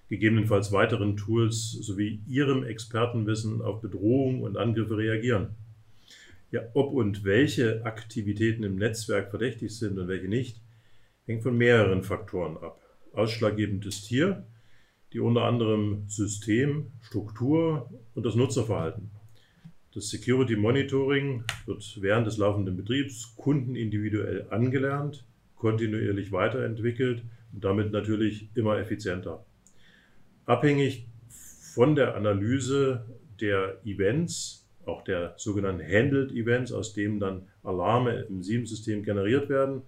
gegebenenfalls 0.07 0.71
weiteren 0.71 1.17
Tools 1.17 1.71
sowie 1.71 2.21
ihrem 2.27 2.63
Expertenwissen 2.63 3.61
auf 3.61 3.81
Bedrohungen 3.81 4.43
und 4.43 4.57
Angriffe 4.57 4.97
reagieren. 4.97 5.55
Ja, 6.51 6.61
ob 6.73 6.93
und 6.93 7.23
welche 7.23 7.85
Aktivitäten 7.85 8.63
im 8.63 8.75
Netzwerk 8.75 9.29
verdächtig 9.29 9.77
sind 9.77 9.97
und 9.97 10.09
welche 10.09 10.27
nicht, 10.27 10.61
hängt 11.25 11.43
von 11.43 11.57
mehreren 11.57 12.03
Faktoren 12.03 12.57
ab. 12.57 12.81
Ausschlaggebend 13.13 13.85
ist 13.85 14.05
hier 14.05 14.45
die 15.13 15.19
unter 15.19 15.43
anderem 15.43 16.05
System, 16.07 16.91
Struktur 17.01 17.89
und 18.15 18.25
das 18.25 18.35
Nutzerverhalten. 18.35 19.11
Das 19.93 20.09
Security 20.09 20.55
Monitoring 20.55 21.43
wird 21.65 21.97
während 22.01 22.25
des 22.25 22.37
laufenden 22.37 22.77
Betriebs 22.77 23.33
kundenindividuell 23.35 24.47
angelernt, 24.49 25.25
kontinuierlich 25.57 26.31
weiterentwickelt 26.31 27.23
und 27.51 27.63
damit 27.65 27.91
natürlich 27.91 28.47
immer 28.55 28.77
effizienter. 28.77 29.45
Abhängig 30.45 31.07
von 31.73 31.95
der 31.95 32.15
Analyse 32.15 33.05
der 33.41 33.79
Events, 33.83 34.65
auch 34.85 35.03
der 35.03 35.33
sogenannten 35.35 35.83
Handled 35.83 36.31
Events, 36.31 36.71
aus 36.71 36.93
denen 36.93 37.19
dann 37.19 37.47
Alarme 37.61 38.21
im 38.29 38.43
SIEM-System 38.43 39.03
generiert 39.03 39.49
werden, 39.49 39.81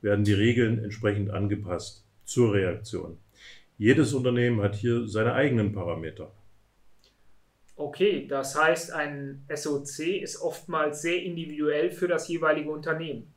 werden 0.00 0.24
die 0.24 0.32
Regeln 0.32 0.82
entsprechend 0.82 1.28
angepasst 1.30 2.06
zur 2.24 2.54
Reaktion. 2.54 3.18
Jedes 3.76 4.14
Unternehmen 4.14 4.62
hat 4.62 4.74
hier 4.74 5.06
seine 5.06 5.34
eigenen 5.34 5.72
Parameter. 5.72 6.32
Okay, 7.76 8.26
das 8.28 8.56
heißt, 8.56 8.92
ein 8.92 9.44
SOC 9.52 10.20
ist 10.22 10.40
oftmals 10.40 11.02
sehr 11.02 11.22
individuell 11.22 11.90
für 11.90 12.08
das 12.08 12.28
jeweilige 12.28 12.70
Unternehmen 12.70 13.34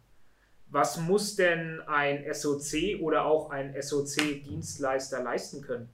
was 0.69 0.99
muss 0.99 1.35
denn 1.35 1.81
ein 1.87 2.25
SOC 2.33 2.99
oder 2.99 3.25
auch 3.25 3.49
ein 3.49 3.73
SOC-Dienstleister 3.79 5.23
leisten 5.23 5.61
können? 5.61 5.89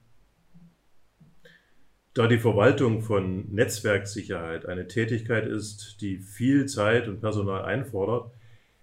Da 2.13 2.27
die 2.27 2.38
Verwaltung 2.38 3.01
von 3.01 3.51
Netzwerksicherheit 3.51 4.67
eine 4.67 4.88
Tätigkeit 4.88 5.47
ist, 5.47 5.97
die 6.01 6.19
viel 6.19 6.67
Zeit 6.67 7.07
und 7.07 7.21
Personal 7.21 7.63
einfordert, 7.63 8.31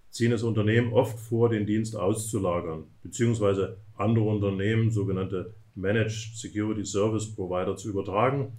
ziehen 0.09 0.33
es 0.33 0.43
Unternehmen 0.43 0.91
oft 0.91 1.17
vor, 1.17 1.49
den 1.49 1.65
Dienst 1.65 1.95
auszulagern, 1.95 2.83
beziehungsweise 3.01 3.77
andere 3.95 4.25
Unternehmen, 4.25 4.91
sogenannte 4.91 5.53
Managed 5.75 6.35
Security 6.35 6.83
Service 6.83 7.33
Provider, 7.33 7.77
zu 7.77 7.89
übertragen, 7.89 8.57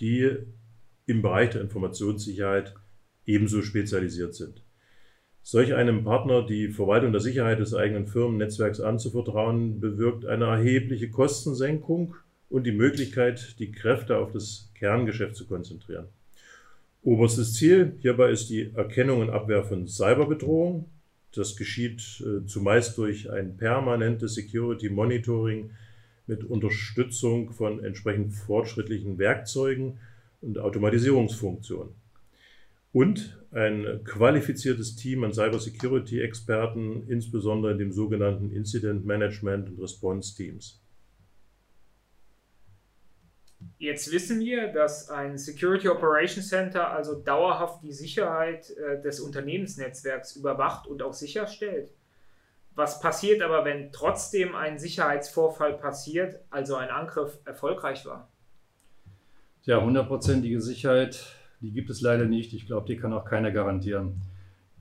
die 0.00 0.36
im 1.06 1.22
Bereich 1.22 1.50
der 1.50 1.60
Informationssicherheit 1.60 2.74
ebenso 3.26 3.62
spezialisiert 3.62 4.34
sind. 4.34 4.62
Solch 5.42 5.74
einem 5.74 6.04
Partner 6.04 6.46
die 6.46 6.68
Verwaltung 6.68 7.12
der 7.12 7.20
Sicherheit 7.20 7.60
des 7.60 7.74
eigenen 7.74 8.06
Firmennetzwerks 8.06 8.80
anzuvertrauen, 8.80 9.80
bewirkt 9.80 10.26
eine 10.26 10.46
erhebliche 10.46 11.10
Kostensenkung 11.10 12.14
und 12.48 12.64
die 12.64 12.72
Möglichkeit, 12.72 13.58
die 13.58 13.72
Kräfte 13.72 14.18
auf 14.18 14.32
das 14.32 14.70
Kerngeschäft 14.74 15.36
zu 15.36 15.46
konzentrieren. 15.46 16.08
Oberstes 17.02 17.54
Ziel 17.54 17.94
hierbei 18.00 18.30
ist 18.30 18.50
die 18.50 18.72
Erkennung 18.74 19.20
und 19.20 19.30
Abwehr 19.30 19.64
von 19.64 19.86
Cyberbedrohungen. 19.86 20.84
Das 21.32 21.56
geschieht 21.56 22.02
äh, 22.20 22.44
zumeist 22.46 22.98
durch 22.98 23.30
ein 23.30 23.56
permanentes 23.56 24.34
Security 24.34 24.90
Monitoring 24.90 25.70
mit 26.30 26.44
Unterstützung 26.44 27.50
von 27.50 27.84
entsprechend 27.84 28.32
fortschrittlichen 28.32 29.18
Werkzeugen 29.18 29.98
und 30.40 30.58
Automatisierungsfunktionen 30.58 31.92
und 32.92 33.38
ein 33.52 34.00
qualifiziertes 34.04 34.96
Team 34.96 35.24
an 35.24 35.32
Cybersecurity-Experten, 35.32 37.08
insbesondere 37.08 37.72
in 37.72 37.78
dem 37.78 37.92
sogenannten 37.92 38.52
Incident 38.52 39.04
Management 39.04 39.70
und 39.70 39.80
Response 39.80 40.36
Teams. 40.36 40.80
Jetzt 43.78 44.10
wissen 44.12 44.40
wir, 44.40 44.68
dass 44.68 45.10
ein 45.10 45.36
Security 45.36 45.88
Operations 45.88 46.48
Center 46.48 46.90
also 46.90 47.14
dauerhaft 47.14 47.82
die 47.82 47.92
Sicherheit 47.92 48.70
äh, 48.70 49.02
des 49.02 49.20
Unternehmensnetzwerks 49.20 50.36
überwacht 50.36 50.86
und 50.86 51.02
auch 51.02 51.12
sicherstellt. 51.12 51.90
Was 52.74 53.00
passiert 53.00 53.42
aber, 53.42 53.64
wenn 53.64 53.92
trotzdem 53.92 54.54
ein 54.54 54.78
Sicherheitsvorfall 54.78 55.74
passiert, 55.74 56.40
also 56.50 56.76
ein 56.76 56.90
Angriff 56.90 57.38
erfolgreich 57.44 58.06
war? 58.06 58.28
Ja, 59.62 59.82
hundertprozentige 59.82 60.60
Sicherheit 60.60 61.36
die 61.60 61.72
gibt 61.72 61.90
es 61.90 62.00
leider 62.00 62.24
nicht. 62.24 62.52
Ich 62.54 62.66
glaube, 62.66 62.86
die 62.86 62.96
kann 62.96 63.12
auch 63.12 63.24
keiner 63.24 63.50
garantieren. 63.50 64.22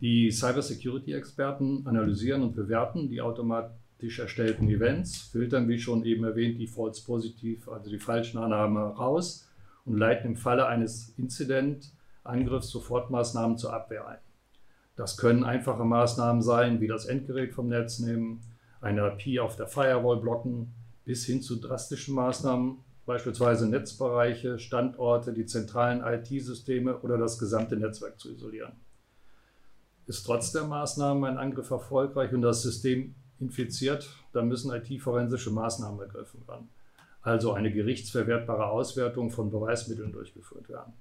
Die 0.02 0.32
Cybersecurity-Experten 0.32 1.86
analysieren 1.86 2.42
und 2.42 2.56
bewerten 2.56 3.10
die 3.10 3.22
automatisch 3.22 4.20
erstellten 4.20 4.70
Events, 4.70 5.18
filtern, 5.18 5.68
wie 5.68 5.78
schon 5.78 6.06
eben 6.06 6.24
erwähnt, 6.24 6.60
die 6.60 6.68
False 6.68 7.04
Positiv, 7.04 7.68
also 7.68 7.90
die 7.90 8.00
falschen 8.00 8.38
Annahmen 8.38 8.78
raus 8.78 9.50
und 9.84 9.98
leiten 9.98 10.28
im 10.28 10.36
Falle 10.38 10.68
eines 10.68 11.10
Incident-Angriffs 11.18 12.70
Sofortmaßnahmen 12.70 13.58
zur 13.58 13.74
Abwehr 13.74 14.08
ein. 14.08 14.20
Das 15.00 15.16
können 15.16 15.46
einfache 15.46 15.86
Maßnahmen 15.86 16.42
sein, 16.42 16.82
wie 16.82 16.88
das 16.88 17.06
Endgerät 17.06 17.54
vom 17.54 17.70
Netz 17.70 18.00
nehmen, 18.00 18.42
eine 18.82 19.16
IP 19.18 19.40
auf 19.40 19.56
der 19.56 19.68
Firewall 19.68 20.20
blocken, 20.20 20.74
bis 21.06 21.26
hin 21.26 21.42
zu 21.42 21.56
drastischen 21.56 22.14
Maßnahmen, 22.16 22.80
beispielsweise 23.06 23.70
Netzbereiche, 23.70 24.60
Standorte, 24.60 25.32
die 25.32 25.46
zentralen 25.46 26.04
IT-Systeme 26.04 27.00
oder 27.00 27.18
das 27.18 27.40
gesamte 27.40 27.78
Netzwerk 27.78 28.20
zu 28.20 28.30
isolieren. 28.30 28.74
Ist 30.06 30.26
trotz 30.26 30.52
der 30.52 30.66
Maßnahmen 30.66 31.24
ein 31.24 31.38
Angriff 31.38 31.72
erfolgreich 31.72 32.34
und 32.34 32.42
das 32.42 32.62
System 32.62 33.16
infiziert, 33.40 34.10
dann 34.34 34.50
müssen 34.50 34.70
IT-forensische 34.70 35.52
Maßnahmen 35.52 36.02
ergriffen 36.02 36.46
werden. 36.46 36.68
Also 37.22 37.54
eine 37.54 37.72
gerichtsverwertbare 37.72 38.66
Auswertung 38.66 39.32
von 39.32 39.50
Beweismitteln 39.50 40.12
durchgeführt 40.12 40.68
werden. 40.68 40.92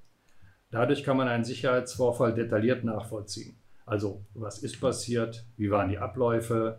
Dadurch 0.71 1.03
kann 1.03 1.17
man 1.17 1.27
einen 1.27 1.43
Sicherheitsvorfall 1.43 2.33
detailliert 2.33 2.85
nachvollziehen. 2.85 3.57
Also 3.89 4.23
was 4.35 4.59
ist 4.59 4.81
passiert, 4.81 5.47
wie 5.57 5.71
waren 5.71 5.89
die 5.89 5.99
Abläufe, 5.99 6.79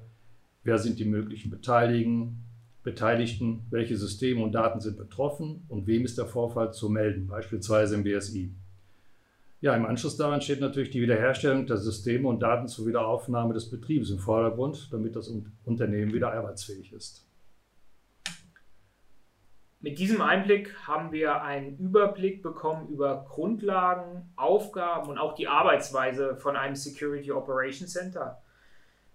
wer 0.63 0.77
sind 0.77 0.99
die 0.99 1.05
möglichen 1.05 1.49
Beteiligten, 1.49 2.43
Beteiligten, 2.83 3.65
welche 3.71 3.97
Systeme 3.97 4.43
und 4.43 4.53
Daten 4.53 4.79
sind 4.79 4.97
betroffen? 4.97 5.65
Und 5.67 5.87
wem 5.87 6.05
ist 6.05 6.17
der 6.17 6.27
Vorfall 6.27 6.71
zu 6.71 6.89
melden, 6.89 7.27
beispielsweise 7.27 7.95
im 7.95 8.03
BSI. 8.03 8.53
Ja, 9.61 9.75
im 9.75 9.85
Anschluss 9.85 10.15
daran 10.15 10.41
steht 10.41 10.61
natürlich 10.61 10.91
die 10.91 11.01
Wiederherstellung 11.01 11.65
der 11.65 11.77
Systeme 11.77 12.29
und 12.29 12.41
Daten 12.41 12.67
zur 12.67 12.85
Wiederaufnahme 12.85 13.53
des 13.53 13.69
Betriebs 13.69 14.09
im 14.09 14.19
Vordergrund, 14.19 14.87
damit 14.91 15.15
das 15.15 15.33
Unternehmen 15.65 16.13
wieder 16.13 16.31
arbeitsfähig 16.31 16.93
ist. 16.93 17.28
Mit 19.81 19.97
diesem 19.97 20.21
Einblick 20.21 20.75
haben 20.85 21.13
wir 21.13 21.41
einen 21.41 21.77
Überblick 21.77 22.43
bekommen 22.43 22.89
über 22.89 23.25
Grundlagen, 23.29 24.29
Aufgaben 24.35 25.09
und 25.09 25.17
auch 25.17 25.35
die 25.35 25.47
Arbeitsweise 25.47 26.35
von 26.35 26.57
einem 26.57 26.75
Security 26.75 27.31
Operations 27.31 27.93
Center. 27.93 28.41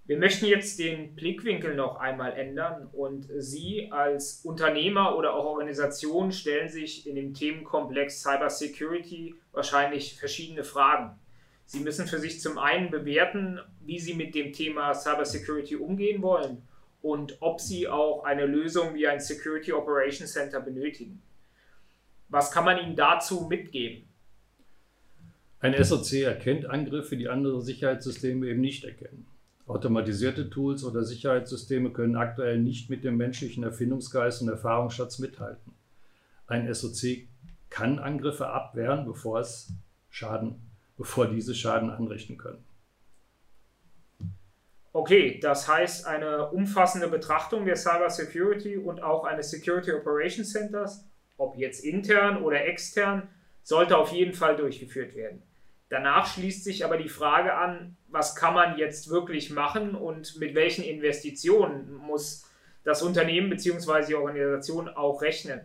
Wir 0.06 0.16
möchten 0.16 0.46
jetzt 0.46 0.78
den 0.78 1.14
Blickwinkel 1.14 1.74
noch 1.74 1.96
einmal 1.96 2.32
ändern 2.32 2.88
und 2.92 3.26
Sie 3.36 3.90
als 3.92 4.40
Unternehmer 4.42 5.18
oder 5.18 5.34
auch 5.34 5.44
Organisation 5.44 6.32
stellen 6.32 6.70
sich 6.70 7.06
in 7.06 7.16
dem 7.16 7.34
Themenkomplex 7.34 8.22
Cybersecurity 8.22 9.34
wahrscheinlich 9.52 10.18
verschiedene 10.18 10.64
Fragen. 10.64 11.18
Sie 11.66 11.80
müssen 11.80 12.06
für 12.06 12.18
sich 12.18 12.40
zum 12.40 12.56
einen 12.56 12.90
bewerten, 12.90 13.60
wie 13.80 13.98
Sie 13.98 14.14
mit 14.14 14.34
dem 14.34 14.54
Thema 14.54 14.94
Cybersecurity 14.94 15.76
umgehen 15.76 16.22
wollen 16.22 16.62
und 17.04 17.36
ob 17.40 17.60
sie 17.60 17.86
auch 17.86 18.24
eine 18.24 18.46
Lösung 18.46 18.94
wie 18.94 19.06
ein 19.06 19.20
Security 19.20 19.74
Operations 19.74 20.32
Center 20.32 20.58
benötigen. 20.58 21.20
Was 22.30 22.50
kann 22.50 22.64
man 22.64 22.78
ihnen 22.78 22.96
dazu 22.96 23.42
mitgeben? 23.42 24.08
Ein 25.60 25.84
SOC 25.84 26.22
erkennt 26.22 26.64
Angriffe, 26.64 27.18
die 27.18 27.28
andere 27.28 27.60
Sicherheitssysteme 27.60 28.46
eben 28.46 28.62
nicht 28.62 28.84
erkennen. 28.84 29.26
Automatisierte 29.66 30.48
Tools 30.48 30.82
oder 30.82 31.04
Sicherheitssysteme 31.04 31.90
können 31.90 32.16
aktuell 32.16 32.58
nicht 32.58 32.88
mit 32.88 33.04
dem 33.04 33.18
menschlichen 33.18 33.64
Erfindungsgeist 33.64 34.40
und 34.40 34.48
Erfahrungsschatz 34.48 35.18
mithalten. 35.18 35.74
Ein 36.46 36.72
SOC 36.72 37.26
kann 37.68 37.98
Angriffe 37.98 38.48
abwehren, 38.48 39.04
bevor 39.04 39.40
es 39.40 39.74
Schaden, 40.08 40.54
bevor 40.96 41.26
diese 41.26 41.54
Schaden 41.54 41.90
anrichten 41.90 42.38
können. 42.38 42.64
Okay, 44.94 45.40
das 45.42 45.66
heißt, 45.66 46.06
eine 46.06 46.50
umfassende 46.50 47.08
Betrachtung 47.08 47.66
der 47.66 47.74
Cyber 47.74 48.10
Security 48.10 48.76
und 48.76 49.02
auch 49.02 49.24
eines 49.24 49.50
Security 49.50 49.90
Operations 49.90 50.52
Centers, 50.52 51.04
ob 51.36 51.56
jetzt 51.56 51.84
intern 51.84 52.40
oder 52.40 52.64
extern, 52.64 53.28
sollte 53.64 53.98
auf 53.98 54.12
jeden 54.12 54.34
Fall 54.34 54.54
durchgeführt 54.54 55.16
werden. 55.16 55.42
Danach 55.88 56.32
schließt 56.32 56.62
sich 56.62 56.84
aber 56.84 56.96
die 56.96 57.08
Frage 57.08 57.54
an, 57.54 57.96
was 58.06 58.36
kann 58.36 58.54
man 58.54 58.78
jetzt 58.78 59.10
wirklich 59.10 59.50
machen 59.50 59.96
und 59.96 60.38
mit 60.38 60.54
welchen 60.54 60.84
Investitionen 60.84 61.92
muss 61.94 62.48
das 62.84 63.02
Unternehmen 63.02 63.50
bzw. 63.50 64.06
die 64.06 64.14
Organisation 64.14 64.88
auch 64.88 65.22
rechnen. 65.22 65.60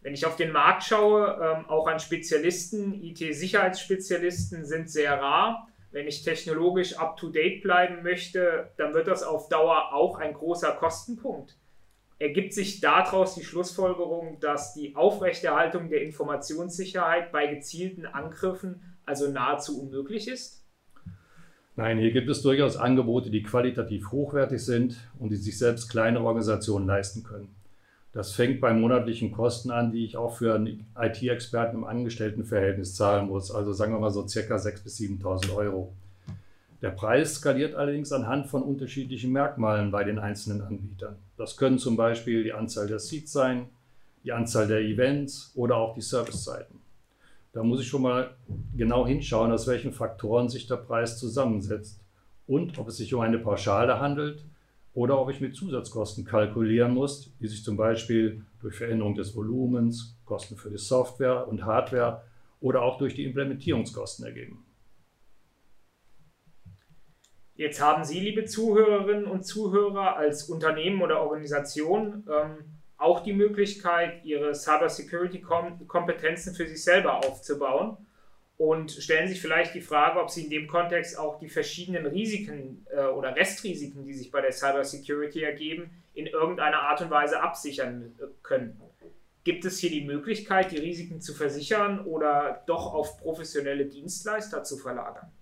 Wenn 0.00 0.12
ich 0.12 0.26
auf 0.26 0.34
den 0.34 0.50
Markt 0.50 0.82
schaue, 0.82 1.38
ähm, 1.40 1.66
auch 1.66 1.86
an 1.86 2.00
Spezialisten, 2.00 2.94
IT-Sicherheitsspezialisten 2.94 4.64
sind 4.64 4.90
sehr 4.90 5.20
rar 5.20 5.69
wenn 5.92 6.06
ich 6.06 6.22
technologisch 6.22 6.96
up-to-date 6.96 7.62
bleiben 7.62 8.02
möchte, 8.02 8.70
dann 8.76 8.94
wird 8.94 9.08
das 9.08 9.22
auf 9.22 9.48
Dauer 9.48 9.92
auch 9.92 10.18
ein 10.18 10.34
großer 10.34 10.72
Kostenpunkt. 10.72 11.56
Ergibt 12.18 12.52
sich 12.52 12.80
daraus 12.80 13.34
die 13.34 13.44
Schlussfolgerung, 13.44 14.38
dass 14.40 14.74
die 14.74 14.94
Aufrechterhaltung 14.94 15.88
der 15.88 16.02
Informationssicherheit 16.02 17.32
bei 17.32 17.46
gezielten 17.46 18.06
Angriffen 18.06 18.98
also 19.06 19.30
nahezu 19.30 19.82
unmöglich 19.82 20.28
ist? 20.28 20.64
Nein, 21.76 21.98
hier 21.98 22.12
gibt 22.12 22.28
es 22.28 22.42
durchaus 22.42 22.76
Angebote, 22.76 23.30
die 23.30 23.42
qualitativ 23.42 24.12
hochwertig 24.12 24.62
sind 24.62 24.96
und 25.18 25.30
die 25.30 25.36
sich 25.36 25.58
selbst 25.58 25.88
kleine 25.88 26.20
Organisationen 26.20 26.86
leisten 26.86 27.22
können. 27.22 27.54
Das 28.12 28.32
fängt 28.32 28.60
bei 28.60 28.72
monatlichen 28.72 29.30
Kosten 29.30 29.70
an, 29.70 29.92
die 29.92 30.04
ich 30.04 30.16
auch 30.16 30.36
für 30.36 30.54
einen 30.54 30.86
IT-Experten 30.98 31.76
im 31.76 31.84
Angestelltenverhältnis 31.84 32.96
zahlen 32.96 33.28
muss. 33.28 33.52
Also 33.52 33.72
sagen 33.72 33.92
wir 33.92 34.00
mal 34.00 34.10
so 34.10 34.26
circa 34.26 34.56
6.000 34.56 34.82
bis 34.82 34.98
7.000 34.98 35.54
Euro. 35.54 35.92
Der 36.82 36.90
Preis 36.90 37.36
skaliert 37.36 37.74
allerdings 37.74 38.10
anhand 38.10 38.48
von 38.48 38.62
unterschiedlichen 38.62 39.30
Merkmalen 39.32 39.90
bei 39.90 40.02
den 40.02 40.18
einzelnen 40.18 40.62
Anbietern. 40.62 41.16
Das 41.36 41.56
können 41.56 41.78
zum 41.78 41.96
Beispiel 41.96 42.42
die 42.42 42.52
Anzahl 42.52 42.88
der 42.88 42.98
Seats 42.98 43.32
sein, 43.32 43.68
die 44.24 44.32
Anzahl 44.32 44.66
der 44.66 44.80
Events 44.80 45.52
oder 45.54 45.76
auch 45.76 45.94
die 45.94 46.00
Servicezeiten. 46.00 46.80
Da 47.52 47.62
muss 47.62 47.80
ich 47.80 47.88
schon 47.88 48.02
mal 48.02 48.34
genau 48.76 49.06
hinschauen, 49.06 49.52
aus 49.52 49.66
welchen 49.66 49.92
Faktoren 49.92 50.48
sich 50.48 50.66
der 50.66 50.76
Preis 50.76 51.18
zusammensetzt 51.18 52.00
und 52.46 52.78
ob 52.78 52.88
es 52.88 52.96
sich 52.96 53.12
um 53.14 53.20
eine 53.20 53.38
Pauschale 53.38 54.00
handelt 54.00 54.44
oder 55.00 55.18
ob 55.18 55.30
ich 55.30 55.40
mit 55.40 55.56
Zusatzkosten 55.56 56.26
kalkulieren 56.26 56.92
muss, 56.92 57.32
die 57.40 57.48
sich 57.48 57.64
zum 57.64 57.78
Beispiel 57.78 58.44
durch 58.60 58.76
Veränderung 58.76 59.14
des 59.14 59.34
Volumens, 59.34 60.14
Kosten 60.26 60.58
für 60.58 60.68
die 60.68 60.76
Software 60.76 61.48
und 61.48 61.64
Hardware 61.64 62.22
oder 62.60 62.82
auch 62.82 62.98
durch 62.98 63.14
die 63.14 63.24
Implementierungskosten 63.24 64.26
ergeben. 64.26 64.62
Jetzt 67.54 67.80
haben 67.80 68.04
Sie, 68.04 68.20
liebe 68.20 68.44
Zuhörerinnen 68.44 69.24
und 69.24 69.44
Zuhörer, 69.44 70.16
als 70.16 70.50
Unternehmen 70.50 71.00
oder 71.00 71.22
Organisation 71.22 72.28
ähm, 72.30 72.58
auch 72.98 73.20
die 73.20 73.32
Möglichkeit, 73.32 74.22
Ihre 74.26 74.54
Cybersecurity-Kompetenzen 74.54 76.54
für 76.54 76.66
sich 76.66 76.84
selber 76.84 77.24
aufzubauen 77.24 77.96
und 78.60 78.90
stellen 78.92 79.26
sich 79.26 79.40
vielleicht 79.40 79.74
die 79.74 79.80
Frage, 79.80 80.20
ob 80.20 80.28
Sie 80.28 80.44
in 80.44 80.50
dem 80.50 80.66
Kontext 80.66 81.18
auch 81.18 81.38
die 81.38 81.48
verschiedenen 81.48 82.04
Risiken 82.04 82.84
äh, 82.94 83.06
oder 83.06 83.34
Restrisiken, 83.34 84.04
die 84.04 84.12
sich 84.12 84.30
bei 84.30 84.42
der 84.42 84.52
Cybersecurity 84.52 85.42
ergeben, 85.42 85.90
in 86.12 86.26
irgendeiner 86.26 86.82
Art 86.82 87.00
und 87.00 87.08
Weise 87.08 87.40
absichern 87.40 88.12
äh, 88.18 88.24
können. 88.42 88.78
Gibt 89.44 89.64
es 89.64 89.78
hier 89.78 89.88
die 89.88 90.04
Möglichkeit, 90.04 90.72
die 90.72 90.76
Risiken 90.76 91.22
zu 91.22 91.32
versichern 91.32 92.00
oder 92.00 92.62
doch 92.66 92.92
auf 92.92 93.16
professionelle 93.16 93.86
Dienstleister 93.86 94.62
zu 94.62 94.76
verlagern? 94.76 95.32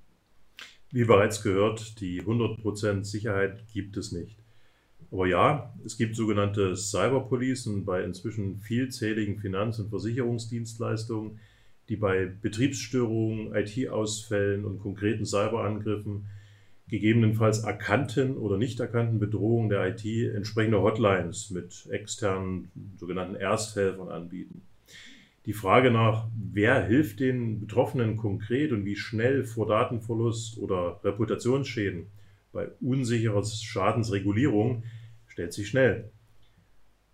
Wie 0.92 1.04
bereits 1.04 1.42
gehört, 1.42 2.00
die 2.00 2.22
100% 2.22 3.02
Sicherheit 3.02 3.64
gibt 3.72 3.96
es 3.96 4.12
nicht. 4.12 4.38
Aber 5.11 5.26
ja, 5.26 5.74
es 5.85 5.96
gibt 5.96 6.14
sogenannte 6.14 6.76
Cyberpolicen 6.76 7.85
bei 7.85 8.04
inzwischen 8.04 8.61
vielzähligen 8.61 9.38
Finanz- 9.38 9.81
und 9.81 9.90
Versicherungsdienstleistungen, 9.90 11.40
die 11.88 11.96
bei 11.96 12.27
Betriebsstörungen, 12.27 13.55
IT-Ausfällen 13.55 14.64
und 14.64 14.81
konkreten 14.81 15.24
Cyberangriffen 15.24 16.27
gegebenenfalls 16.88 17.61
erkannten 17.64 18.37
oder 18.37 18.57
nicht 18.57 18.81
erkannten 18.81 19.18
Bedrohungen 19.18 19.68
der 19.68 19.88
IT 19.88 20.05
entsprechende 20.35 20.81
Hotlines 20.81 21.51
mit 21.51 21.87
externen 21.90 22.70
sogenannten 22.96 23.35
Ersthelfern 23.35 24.09
anbieten. 24.09 24.62
Die 25.46 25.53
Frage 25.53 25.90
nach, 25.90 26.29
wer 26.53 26.85
hilft 26.85 27.20
den 27.20 27.61
Betroffenen 27.61 28.16
konkret 28.16 28.72
und 28.72 28.85
wie 28.85 28.96
schnell 28.96 29.44
vor 29.44 29.66
Datenverlust 29.66 30.59
oder 30.59 31.01
Reputationsschäden 31.05 32.07
bei 32.53 32.68
unsicherer 32.81 33.44
Schadensregulierung 33.44 34.83
stellt 35.27 35.53
sich 35.53 35.68
schnell. 35.68 36.11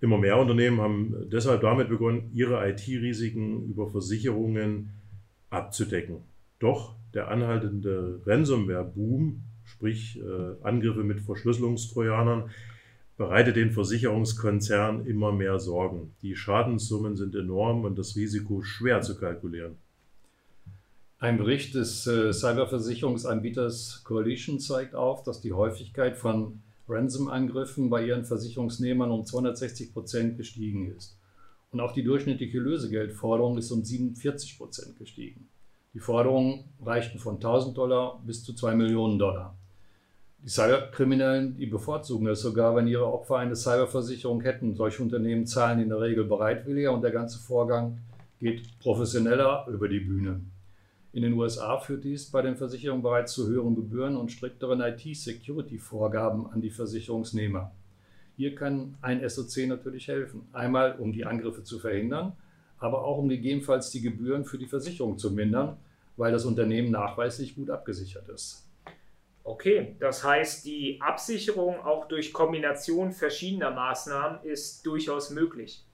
Immer 0.00 0.18
mehr 0.18 0.38
Unternehmen 0.38 0.80
haben 0.80 1.28
deshalb 1.30 1.62
damit 1.62 1.88
begonnen, 1.88 2.30
ihre 2.32 2.68
IT-Risiken 2.68 3.64
über 3.68 3.90
Versicherungen 3.90 4.90
abzudecken. 5.50 6.18
Doch 6.58 6.96
der 7.14 7.28
anhaltende 7.28 8.20
Ransomware-Boom, 8.26 9.42
sprich 9.64 10.20
äh, 10.20 10.64
Angriffe 10.66 11.04
mit 11.04 11.20
Verschlüsselungstrojanern, 11.20 12.50
bereitet 13.16 13.56
den 13.56 13.70
Versicherungskonzernen 13.70 15.06
immer 15.06 15.32
mehr 15.32 15.58
Sorgen. 15.60 16.14
Die 16.22 16.34
Schadenssummen 16.34 17.16
sind 17.16 17.34
enorm 17.34 17.84
und 17.84 17.96
das 17.96 18.16
Risiko 18.16 18.62
schwer 18.62 19.00
zu 19.02 19.16
kalkulieren. 19.16 19.76
Ein 21.18 21.38
Bericht 21.38 21.74
des 21.74 22.06
äh, 22.06 22.32
Cyberversicherungsanbieters 22.32 24.02
Coalition 24.04 24.58
zeigt 24.58 24.94
auf, 24.94 25.22
dass 25.22 25.40
die 25.40 25.52
Häufigkeit 25.52 26.16
von 26.16 26.60
Ransom-Angriffen 26.88 27.90
bei 27.90 28.06
ihren 28.06 28.24
Versicherungsnehmern 28.24 29.10
um 29.10 29.24
260 29.24 29.92
Prozent 29.92 30.36
gestiegen 30.36 30.94
ist. 30.94 31.18
Und 31.70 31.80
auch 31.80 31.92
die 31.92 32.04
durchschnittliche 32.04 32.58
Lösegeldforderung 32.58 33.58
ist 33.58 33.70
um 33.70 33.84
47 33.84 34.58
Prozent 34.58 34.96
gestiegen. 34.98 35.48
Die 35.94 36.00
Forderungen 36.00 36.64
reichten 36.84 37.18
von 37.18 37.36
1000 37.36 37.76
Dollar 37.76 38.20
bis 38.24 38.44
zu 38.44 38.54
2 38.54 38.74
Millionen 38.74 39.18
Dollar. 39.18 39.56
Die 40.44 40.48
Cyberkriminellen, 40.48 41.56
die 41.56 41.66
bevorzugen 41.66 42.26
es 42.26 42.42
sogar, 42.42 42.76
wenn 42.76 42.86
ihre 42.86 43.10
Opfer 43.10 43.38
eine 43.38 43.56
Cyberversicherung 43.56 44.42
hätten. 44.42 44.74
Solche 44.74 45.02
Unternehmen 45.02 45.46
zahlen 45.46 45.80
in 45.80 45.88
der 45.88 46.00
Regel 46.00 46.24
bereitwilliger 46.24 46.92
und 46.92 47.02
der 47.02 47.12
ganze 47.12 47.38
Vorgang 47.38 47.98
geht 48.40 48.78
professioneller 48.80 49.66
über 49.68 49.88
die 49.88 50.00
Bühne. 50.00 50.42
In 51.14 51.22
den 51.22 51.34
USA 51.34 51.78
führt 51.78 52.02
dies 52.02 52.28
bei 52.28 52.42
den 52.42 52.56
Versicherungen 52.56 53.00
bereits 53.00 53.34
zu 53.34 53.46
höheren 53.46 53.76
Gebühren 53.76 54.16
und 54.16 54.32
strikteren 54.32 54.80
IT-Security-Vorgaben 54.80 56.50
an 56.50 56.60
die 56.60 56.70
Versicherungsnehmer. 56.70 57.70
Hier 58.36 58.56
kann 58.56 58.98
ein 59.00 59.26
SOC 59.28 59.68
natürlich 59.68 60.08
helfen. 60.08 60.48
Einmal, 60.52 60.96
um 60.98 61.12
die 61.12 61.24
Angriffe 61.24 61.62
zu 61.62 61.78
verhindern, 61.78 62.32
aber 62.80 63.04
auch 63.04 63.18
um 63.18 63.28
gegebenenfalls 63.28 63.90
die 63.90 64.00
Gebühren 64.00 64.44
für 64.44 64.58
die 64.58 64.66
Versicherung 64.66 65.16
zu 65.16 65.30
mindern, 65.30 65.76
weil 66.16 66.32
das 66.32 66.44
Unternehmen 66.44 66.90
nachweislich 66.90 67.54
gut 67.54 67.70
abgesichert 67.70 68.28
ist. 68.28 68.68
Okay, 69.44 69.94
das 70.00 70.24
heißt, 70.24 70.66
die 70.66 71.00
Absicherung 71.00 71.78
auch 71.78 72.08
durch 72.08 72.32
Kombination 72.32 73.12
verschiedener 73.12 73.70
Maßnahmen 73.70 74.42
ist 74.42 74.84
durchaus 74.84 75.30
möglich. 75.30 75.84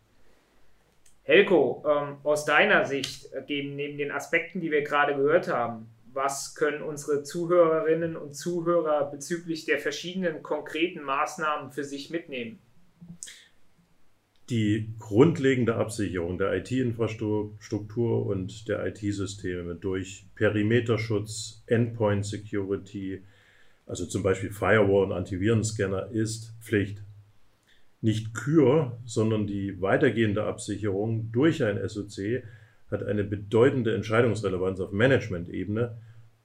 Helko, 1.31 1.85
ähm, 1.89 2.17
aus 2.25 2.45
deiner 2.45 2.87
Sicht, 2.87 3.33
äh, 3.33 3.43
neben 3.47 3.99
den 3.99 4.11
Aspekten, 4.11 4.61
die 4.61 4.73
wir 4.73 4.83
gerade 4.83 5.15
gehört 5.15 5.47
haben, 5.47 5.87
was 6.13 6.57
können 6.57 6.83
unsere 6.83 7.23
Zuhörerinnen 7.23 8.17
und 8.17 8.35
Zuhörer 8.35 9.09
bezüglich 9.13 9.65
der 9.65 9.79
verschiedenen 9.79 10.43
konkreten 10.43 11.05
Maßnahmen 11.05 11.71
für 11.71 11.85
sich 11.85 12.11
mitnehmen? 12.11 12.59
Die 14.49 14.93
grundlegende 14.99 15.77
Absicherung 15.77 16.37
der 16.37 16.53
IT-Infrastruktur 16.55 18.27
und 18.27 18.69
der 18.69 18.85
IT-Systeme 18.87 19.77
durch 19.77 20.27
Perimeterschutz, 20.35 21.63
Endpoint 21.69 22.27
Security, 22.27 23.23
also 23.87 24.05
zum 24.05 24.25
Beispiel 24.25 24.51
Firewall 24.51 25.05
und 25.05 25.13
Antivirenscanner, 25.13 26.11
ist 26.11 26.57
Pflicht. 26.61 27.05
Nicht 28.01 28.35
Kür, 28.35 28.99
sondern 29.05 29.47
die 29.47 29.81
weitergehende 29.81 30.45
Absicherung 30.45 31.31
durch 31.33 31.63
ein 31.63 31.79
SOC 31.87 32.43
hat 32.91 33.03
eine 33.03 33.25
bedeutende 33.25 33.95
Entscheidungsrelevanz 33.95 34.81
auf 34.81 34.93
Management-Ebene, 34.93 35.99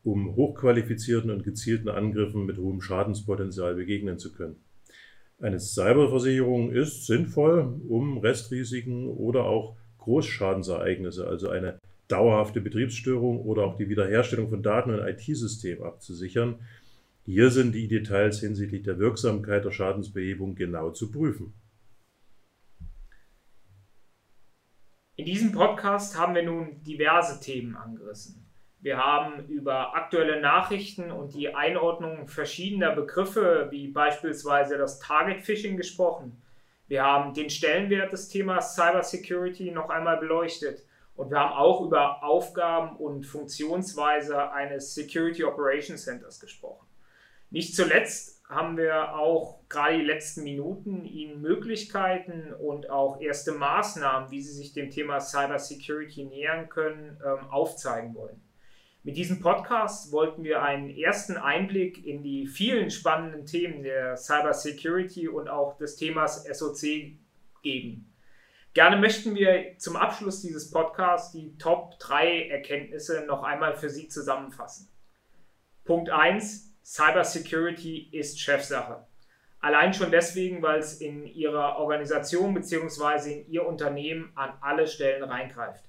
um 0.04 0.36
hochqualifizierten 0.36 1.32
und 1.32 1.44
gezielten 1.44 1.90
Angriffen 1.90 2.46
mit 2.46 2.58
hohem 2.58 2.82
Schadenspotenzial 2.82 3.76
begegnen 3.76 4.20
zu 4.20 4.34
können. 4.34 4.58
Eine 5.40 5.60
Cyberversicherung 5.60 6.72
ist 6.72 7.08
sinnvoll, 7.08 7.82
um 7.88 8.20
Restrisiken 8.20 9.08
oder 9.08 9.46
auch 9.46 9.76
Großschadensereignisse, 9.98 11.28
also 11.28 11.50
eine 11.50 11.80
dauerhafte 12.08 12.62
Betriebsstörung 12.62 13.42
oder 13.42 13.64
auch 13.64 13.78
die 13.78 13.90
Wiederherstellung 13.90 14.50
von 14.50 14.62
Daten 14.62 14.92
und 14.92 15.06
IT-Systemen 15.06 15.84
abzusichern. 15.84 16.56
Hier 17.28 17.50
sind 17.50 17.74
die 17.74 17.88
Details 17.88 18.40
hinsichtlich 18.40 18.84
der 18.84 19.00
Wirksamkeit 19.00 19.66
der 19.66 19.72
Schadensbehebung 19.72 20.54
genau 20.54 20.92
zu 20.92 21.12
prüfen. 21.12 21.56
In 25.16 25.26
diesem 25.26 25.52
Podcast 25.52 26.20
haben 26.20 26.36
wir 26.36 26.44
nun 26.44 26.84
diverse 26.84 27.40
Themen 27.40 27.76
angerissen. 27.76 28.46
Wir 28.80 28.98
haben 28.98 29.48
über 29.48 29.96
aktuelle 29.96 30.40
Nachrichten 30.40 31.10
und 31.10 31.34
die 31.34 31.56
Einordnung 31.56 32.28
verschiedener 32.28 32.96
Begriffe, 32.96 33.70
wie 33.72 33.88
beispielsweise 33.88 34.78
das 34.78 35.00
Target 35.00 35.42
Phishing, 35.42 35.78
gesprochen. 35.78 36.40
Wir 36.88 37.02
haben 37.02 37.34
den 37.34 37.50
Stellenwert 37.50 38.14
des 38.14 38.30
Themas 38.30 38.76
Cybersecurity 38.76 39.72
noch 39.72 39.90
einmal 39.90 40.18
beleuchtet. 40.18 40.86
Und 41.16 41.32
wir 41.32 41.40
haben 41.40 41.54
auch 41.54 41.82
über 41.82 42.24
Aufgaben 42.24 42.98
und 42.98 43.26
Funktionsweise 43.26 44.52
eines 44.52 44.94
Security 44.94 45.44
Operations 45.44 46.04
Centers 46.04 46.40
gesprochen. 46.40 46.86
Nicht 47.56 47.74
zuletzt 47.74 48.44
haben 48.50 48.76
wir 48.76 49.16
auch 49.16 49.62
gerade 49.70 50.00
die 50.00 50.04
letzten 50.04 50.44
Minuten 50.44 51.06
Ihnen 51.06 51.40
Möglichkeiten 51.40 52.54
und 52.54 52.90
auch 52.90 53.22
erste 53.22 53.54
Maßnahmen, 53.54 54.30
wie 54.30 54.42
Sie 54.42 54.52
sich 54.52 54.74
dem 54.74 54.92
Thema 54.92 55.22
Cybersecurity 55.22 56.26
nähern 56.26 56.68
können, 56.68 57.18
ähm, 57.26 57.48
aufzeigen 57.50 58.14
wollen. 58.14 58.42
Mit 59.04 59.16
diesem 59.16 59.40
Podcast 59.40 60.12
wollten 60.12 60.44
wir 60.44 60.64
einen 60.64 60.90
ersten 60.90 61.38
Einblick 61.38 62.06
in 62.06 62.24
die 62.24 62.46
vielen 62.46 62.92
spannenden 62.92 63.46
Themen 63.46 63.84
der 63.84 64.18
Cybersecurity 64.18 65.30
und 65.30 65.48
auch 65.48 65.78
des 65.78 65.96
Themas 65.96 66.44
SOC 66.44 67.16
geben. 67.64 68.14
Gerne 68.74 68.98
möchten 68.98 69.34
wir 69.34 69.78
zum 69.78 69.96
Abschluss 69.96 70.42
dieses 70.42 70.72
Podcasts 70.72 71.32
die 71.32 71.58
Top 71.58 71.98
3 72.00 72.50
Erkenntnisse 72.50 73.24
noch 73.26 73.44
einmal 73.44 73.78
für 73.78 73.90
Sie 73.90 74.10
zusammenfassen. 74.10 74.90
Punkt 75.86 76.10
1. 76.10 76.75
Cybersecurity 76.86 78.10
ist 78.12 78.40
Chefsache. 78.40 79.08
Allein 79.60 79.92
schon 79.92 80.12
deswegen, 80.12 80.62
weil 80.62 80.78
es 80.78 81.02
in 81.02 81.26
Ihrer 81.26 81.80
Organisation 81.80 82.54
bzw. 82.54 83.42
in 83.42 83.50
Ihr 83.50 83.66
Unternehmen 83.66 84.32
an 84.36 84.54
alle 84.62 84.86
Stellen 84.86 85.24
reingreift. 85.24 85.84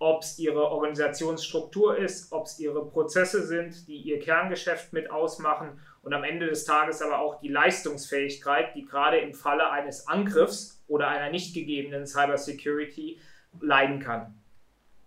Ob 0.00 0.24
es 0.24 0.40
Ihre 0.40 0.72
Organisationsstruktur 0.72 1.96
ist, 1.96 2.32
ob 2.32 2.46
es 2.46 2.58
Ihre 2.58 2.84
Prozesse 2.84 3.46
sind, 3.46 3.86
die 3.86 3.98
Ihr 3.98 4.18
Kerngeschäft 4.18 4.92
mit 4.92 5.08
ausmachen 5.08 5.80
und 6.02 6.14
am 6.14 6.24
Ende 6.24 6.46
des 6.46 6.64
Tages 6.64 7.00
aber 7.00 7.20
auch 7.20 7.40
die 7.40 7.48
Leistungsfähigkeit, 7.48 8.74
die 8.74 8.84
gerade 8.84 9.18
im 9.18 9.34
Falle 9.34 9.70
eines 9.70 10.08
Angriffs 10.08 10.82
oder 10.88 11.06
einer 11.06 11.30
nicht 11.30 11.54
gegebenen 11.54 12.08
Cybersecurity 12.08 13.20
leiden 13.60 14.00
kann. 14.00 14.34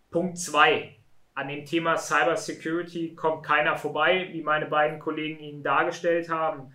Punkt 0.10 0.38
2 0.38 1.02
an 1.36 1.48
dem 1.48 1.65
Thema 1.65 1.98
Cybersecurity 1.98 3.15
kommt 3.15 3.43
keiner 3.43 3.76
vorbei, 3.76 4.30
wie 4.32 4.43
meine 4.43 4.67
beiden 4.67 5.00
Kollegen 5.00 5.39
Ihnen 5.39 5.63
dargestellt 5.63 6.30
haben. 6.30 6.74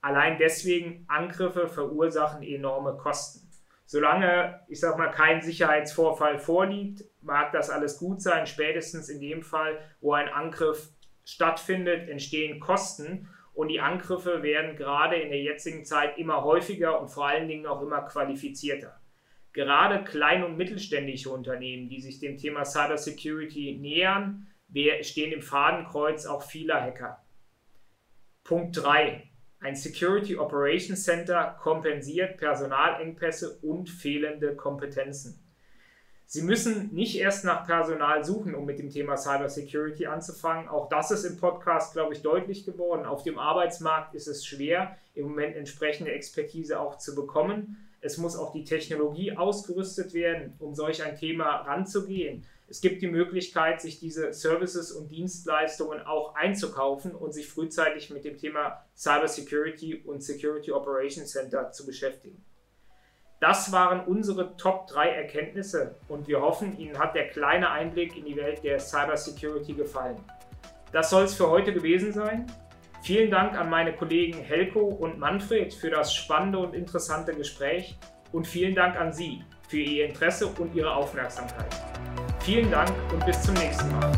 Allein 0.00 0.38
deswegen 0.38 1.04
Angriffe 1.08 1.68
verursachen 1.68 2.42
enorme 2.42 2.96
Kosten. 2.96 3.48
Solange, 3.86 4.60
ich 4.68 4.80
sag 4.80 4.98
mal, 4.98 5.10
kein 5.10 5.42
Sicherheitsvorfall 5.42 6.38
vorliegt, 6.38 7.04
mag 7.22 7.52
das 7.52 7.70
alles 7.70 7.98
gut 7.98 8.22
sein. 8.22 8.46
Spätestens 8.46 9.08
in 9.08 9.20
dem 9.20 9.42
Fall, 9.42 9.78
wo 10.00 10.12
ein 10.14 10.28
Angriff 10.28 10.90
stattfindet, 11.24 12.08
entstehen 12.08 12.60
Kosten. 12.60 13.28
Und 13.52 13.68
die 13.68 13.80
Angriffe 13.80 14.42
werden 14.42 14.76
gerade 14.76 15.16
in 15.16 15.30
der 15.30 15.42
jetzigen 15.42 15.84
Zeit 15.84 16.18
immer 16.18 16.44
häufiger 16.44 17.00
und 17.00 17.08
vor 17.08 17.26
allen 17.26 17.48
Dingen 17.48 17.66
auch 17.66 17.82
immer 17.82 18.02
qualifizierter 18.02 19.00
gerade 19.52 20.04
klein- 20.04 20.44
und 20.44 20.56
mittelständische 20.56 21.30
Unternehmen, 21.30 21.88
die 21.88 22.00
sich 22.00 22.18
dem 22.20 22.36
Thema 22.36 22.64
Cybersecurity 22.64 23.78
nähern, 23.80 24.46
stehen 25.02 25.32
im 25.32 25.42
Fadenkreuz 25.42 26.26
auch 26.26 26.42
vieler 26.42 26.80
Hacker. 26.80 27.22
Punkt 28.44 28.76
3. 28.76 29.28
Ein 29.60 29.76
Security 29.76 30.36
Operations 30.36 31.04
Center 31.04 31.56
kompensiert 31.60 32.38
Personalengpässe 32.38 33.58
und 33.62 33.90
fehlende 33.90 34.56
Kompetenzen. 34.56 35.38
Sie 36.24 36.42
müssen 36.42 36.94
nicht 36.94 37.18
erst 37.18 37.44
nach 37.44 37.66
Personal 37.66 38.24
suchen, 38.24 38.54
um 38.54 38.64
mit 38.64 38.78
dem 38.78 38.88
Thema 38.88 39.16
Cybersecurity 39.16 40.06
anzufangen. 40.06 40.68
Auch 40.68 40.88
das 40.88 41.10
ist 41.10 41.24
im 41.24 41.38
Podcast, 41.38 41.92
glaube 41.92 42.14
ich, 42.14 42.22
deutlich 42.22 42.64
geworden. 42.64 43.04
Auf 43.04 43.24
dem 43.24 43.36
Arbeitsmarkt 43.38 44.14
ist 44.14 44.28
es 44.28 44.46
schwer, 44.46 44.96
im 45.14 45.26
Moment 45.26 45.56
entsprechende 45.56 46.12
Expertise 46.12 46.78
auch 46.78 46.98
zu 46.98 47.16
bekommen. 47.16 47.89
Es 48.02 48.16
muss 48.16 48.36
auch 48.36 48.52
die 48.52 48.64
Technologie 48.64 49.36
ausgerüstet 49.36 50.14
werden, 50.14 50.54
um 50.58 50.74
solch 50.74 51.02
ein 51.02 51.16
Thema 51.16 51.56
ranzugehen. 51.62 52.46
Es 52.66 52.80
gibt 52.80 53.02
die 53.02 53.08
Möglichkeit, 53.08 53.80
sich 53.80 53.98
diese 53.98 54.32
Services 54.32 54.92
und 54.92 55.10
Dienstleistungen 55.10 56.00
auch 56.00 56.34
einzukaufen 56.34 57.14
und 57.14 57.32
sich 57.32 57.48
frühzeitig 57.48 58.10
mit 58.10 58.24
dem 58.24 58.38
Thema 58.38 58.84
Cybersecurity 58.96 60.02
und 60.04 60.22
Security 60.22 60.72
Operations 60.72 61.30
Center 61.30 61.72
zu 61.72 61.84
beschäftigen. 61.84 62.42
Das 63.40 63.72
waren 63.72 64.06
unsere 64.06 64.56
Top 64.56 64.86
3 64.86 65.08
Erkenntnisse 65.08 65.96
und 66.08 66.28
wir 66.28 66.40
hoffen, 66.40 66.78
Ihnen 66.78 66.98
hat 66.98 67.14
der 67.14 67.28
kleine 67.28 67.70
Einblick 67.70 68.16
in 68.16 68.24
die 68.24 68.36
Welt 68.36 68.62
der 68.62 68.78
Cybersecurity 68.78 69.72
gefallen. 69.72 70.18
Das 70.92 71.10
soll 71.10 71.24
es 71.24 71.34
für 71.34 71.48
heute 71.48 71.72
gewesen 71.72 72.12
sein. 72.12 72.46
Vielen 73.02 73.30
Dank 73.30 73.56
an 73.58 73.70
meine 73.70 73.94
Kollegen 73.94 74.38
Helko 74.38 74.80
und 74.80 75.18
Manfred 75.18 75.72
für 75.72 75.90
das 75.90 76.14
spannende 76.14 76.58
und 76.58 76.74
interessante 76.74 77.34
Gespräch 77.34 77.96
und 78.32 78.46
vielen 78.46 78.74
Dank 78.74 78.96
an 78.96 79.12
Sie 79.12 79.42
für 79.68 79.78
Ihr 79.78 80.06
Interesse 80.06 80.46
und 80.46 80.74
Ihre 80.74 80.94
Aufmerksamkeit. 80.94 81.74
Vielen 82.40 82.70
Dank 82.70 82.90
und 83.12 83.24
bis 83.24 83.42
zum 83.42 83.54
nächsten 83.54 83.90
Mal. 83.92 84.12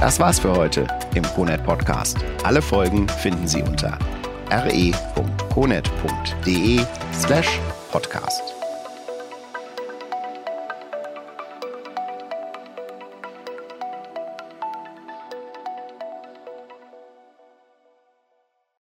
Das 0.00 0.18
war's 0.20 0.38
für 0.38 0.54
heute 0.54 0.86
im 1.14 1.22
CONET 1.22 1.64
Podcast. 1.64 2.18
Alle 2.42 2.60
Folgen 2.60 3.08
finden 3.08 3.48
Sie 3.48 3.62
unter 3.62 3.98
re.conet.de 4.50 4.94
slash 7.12 7.58
podcast. 7.90 8.53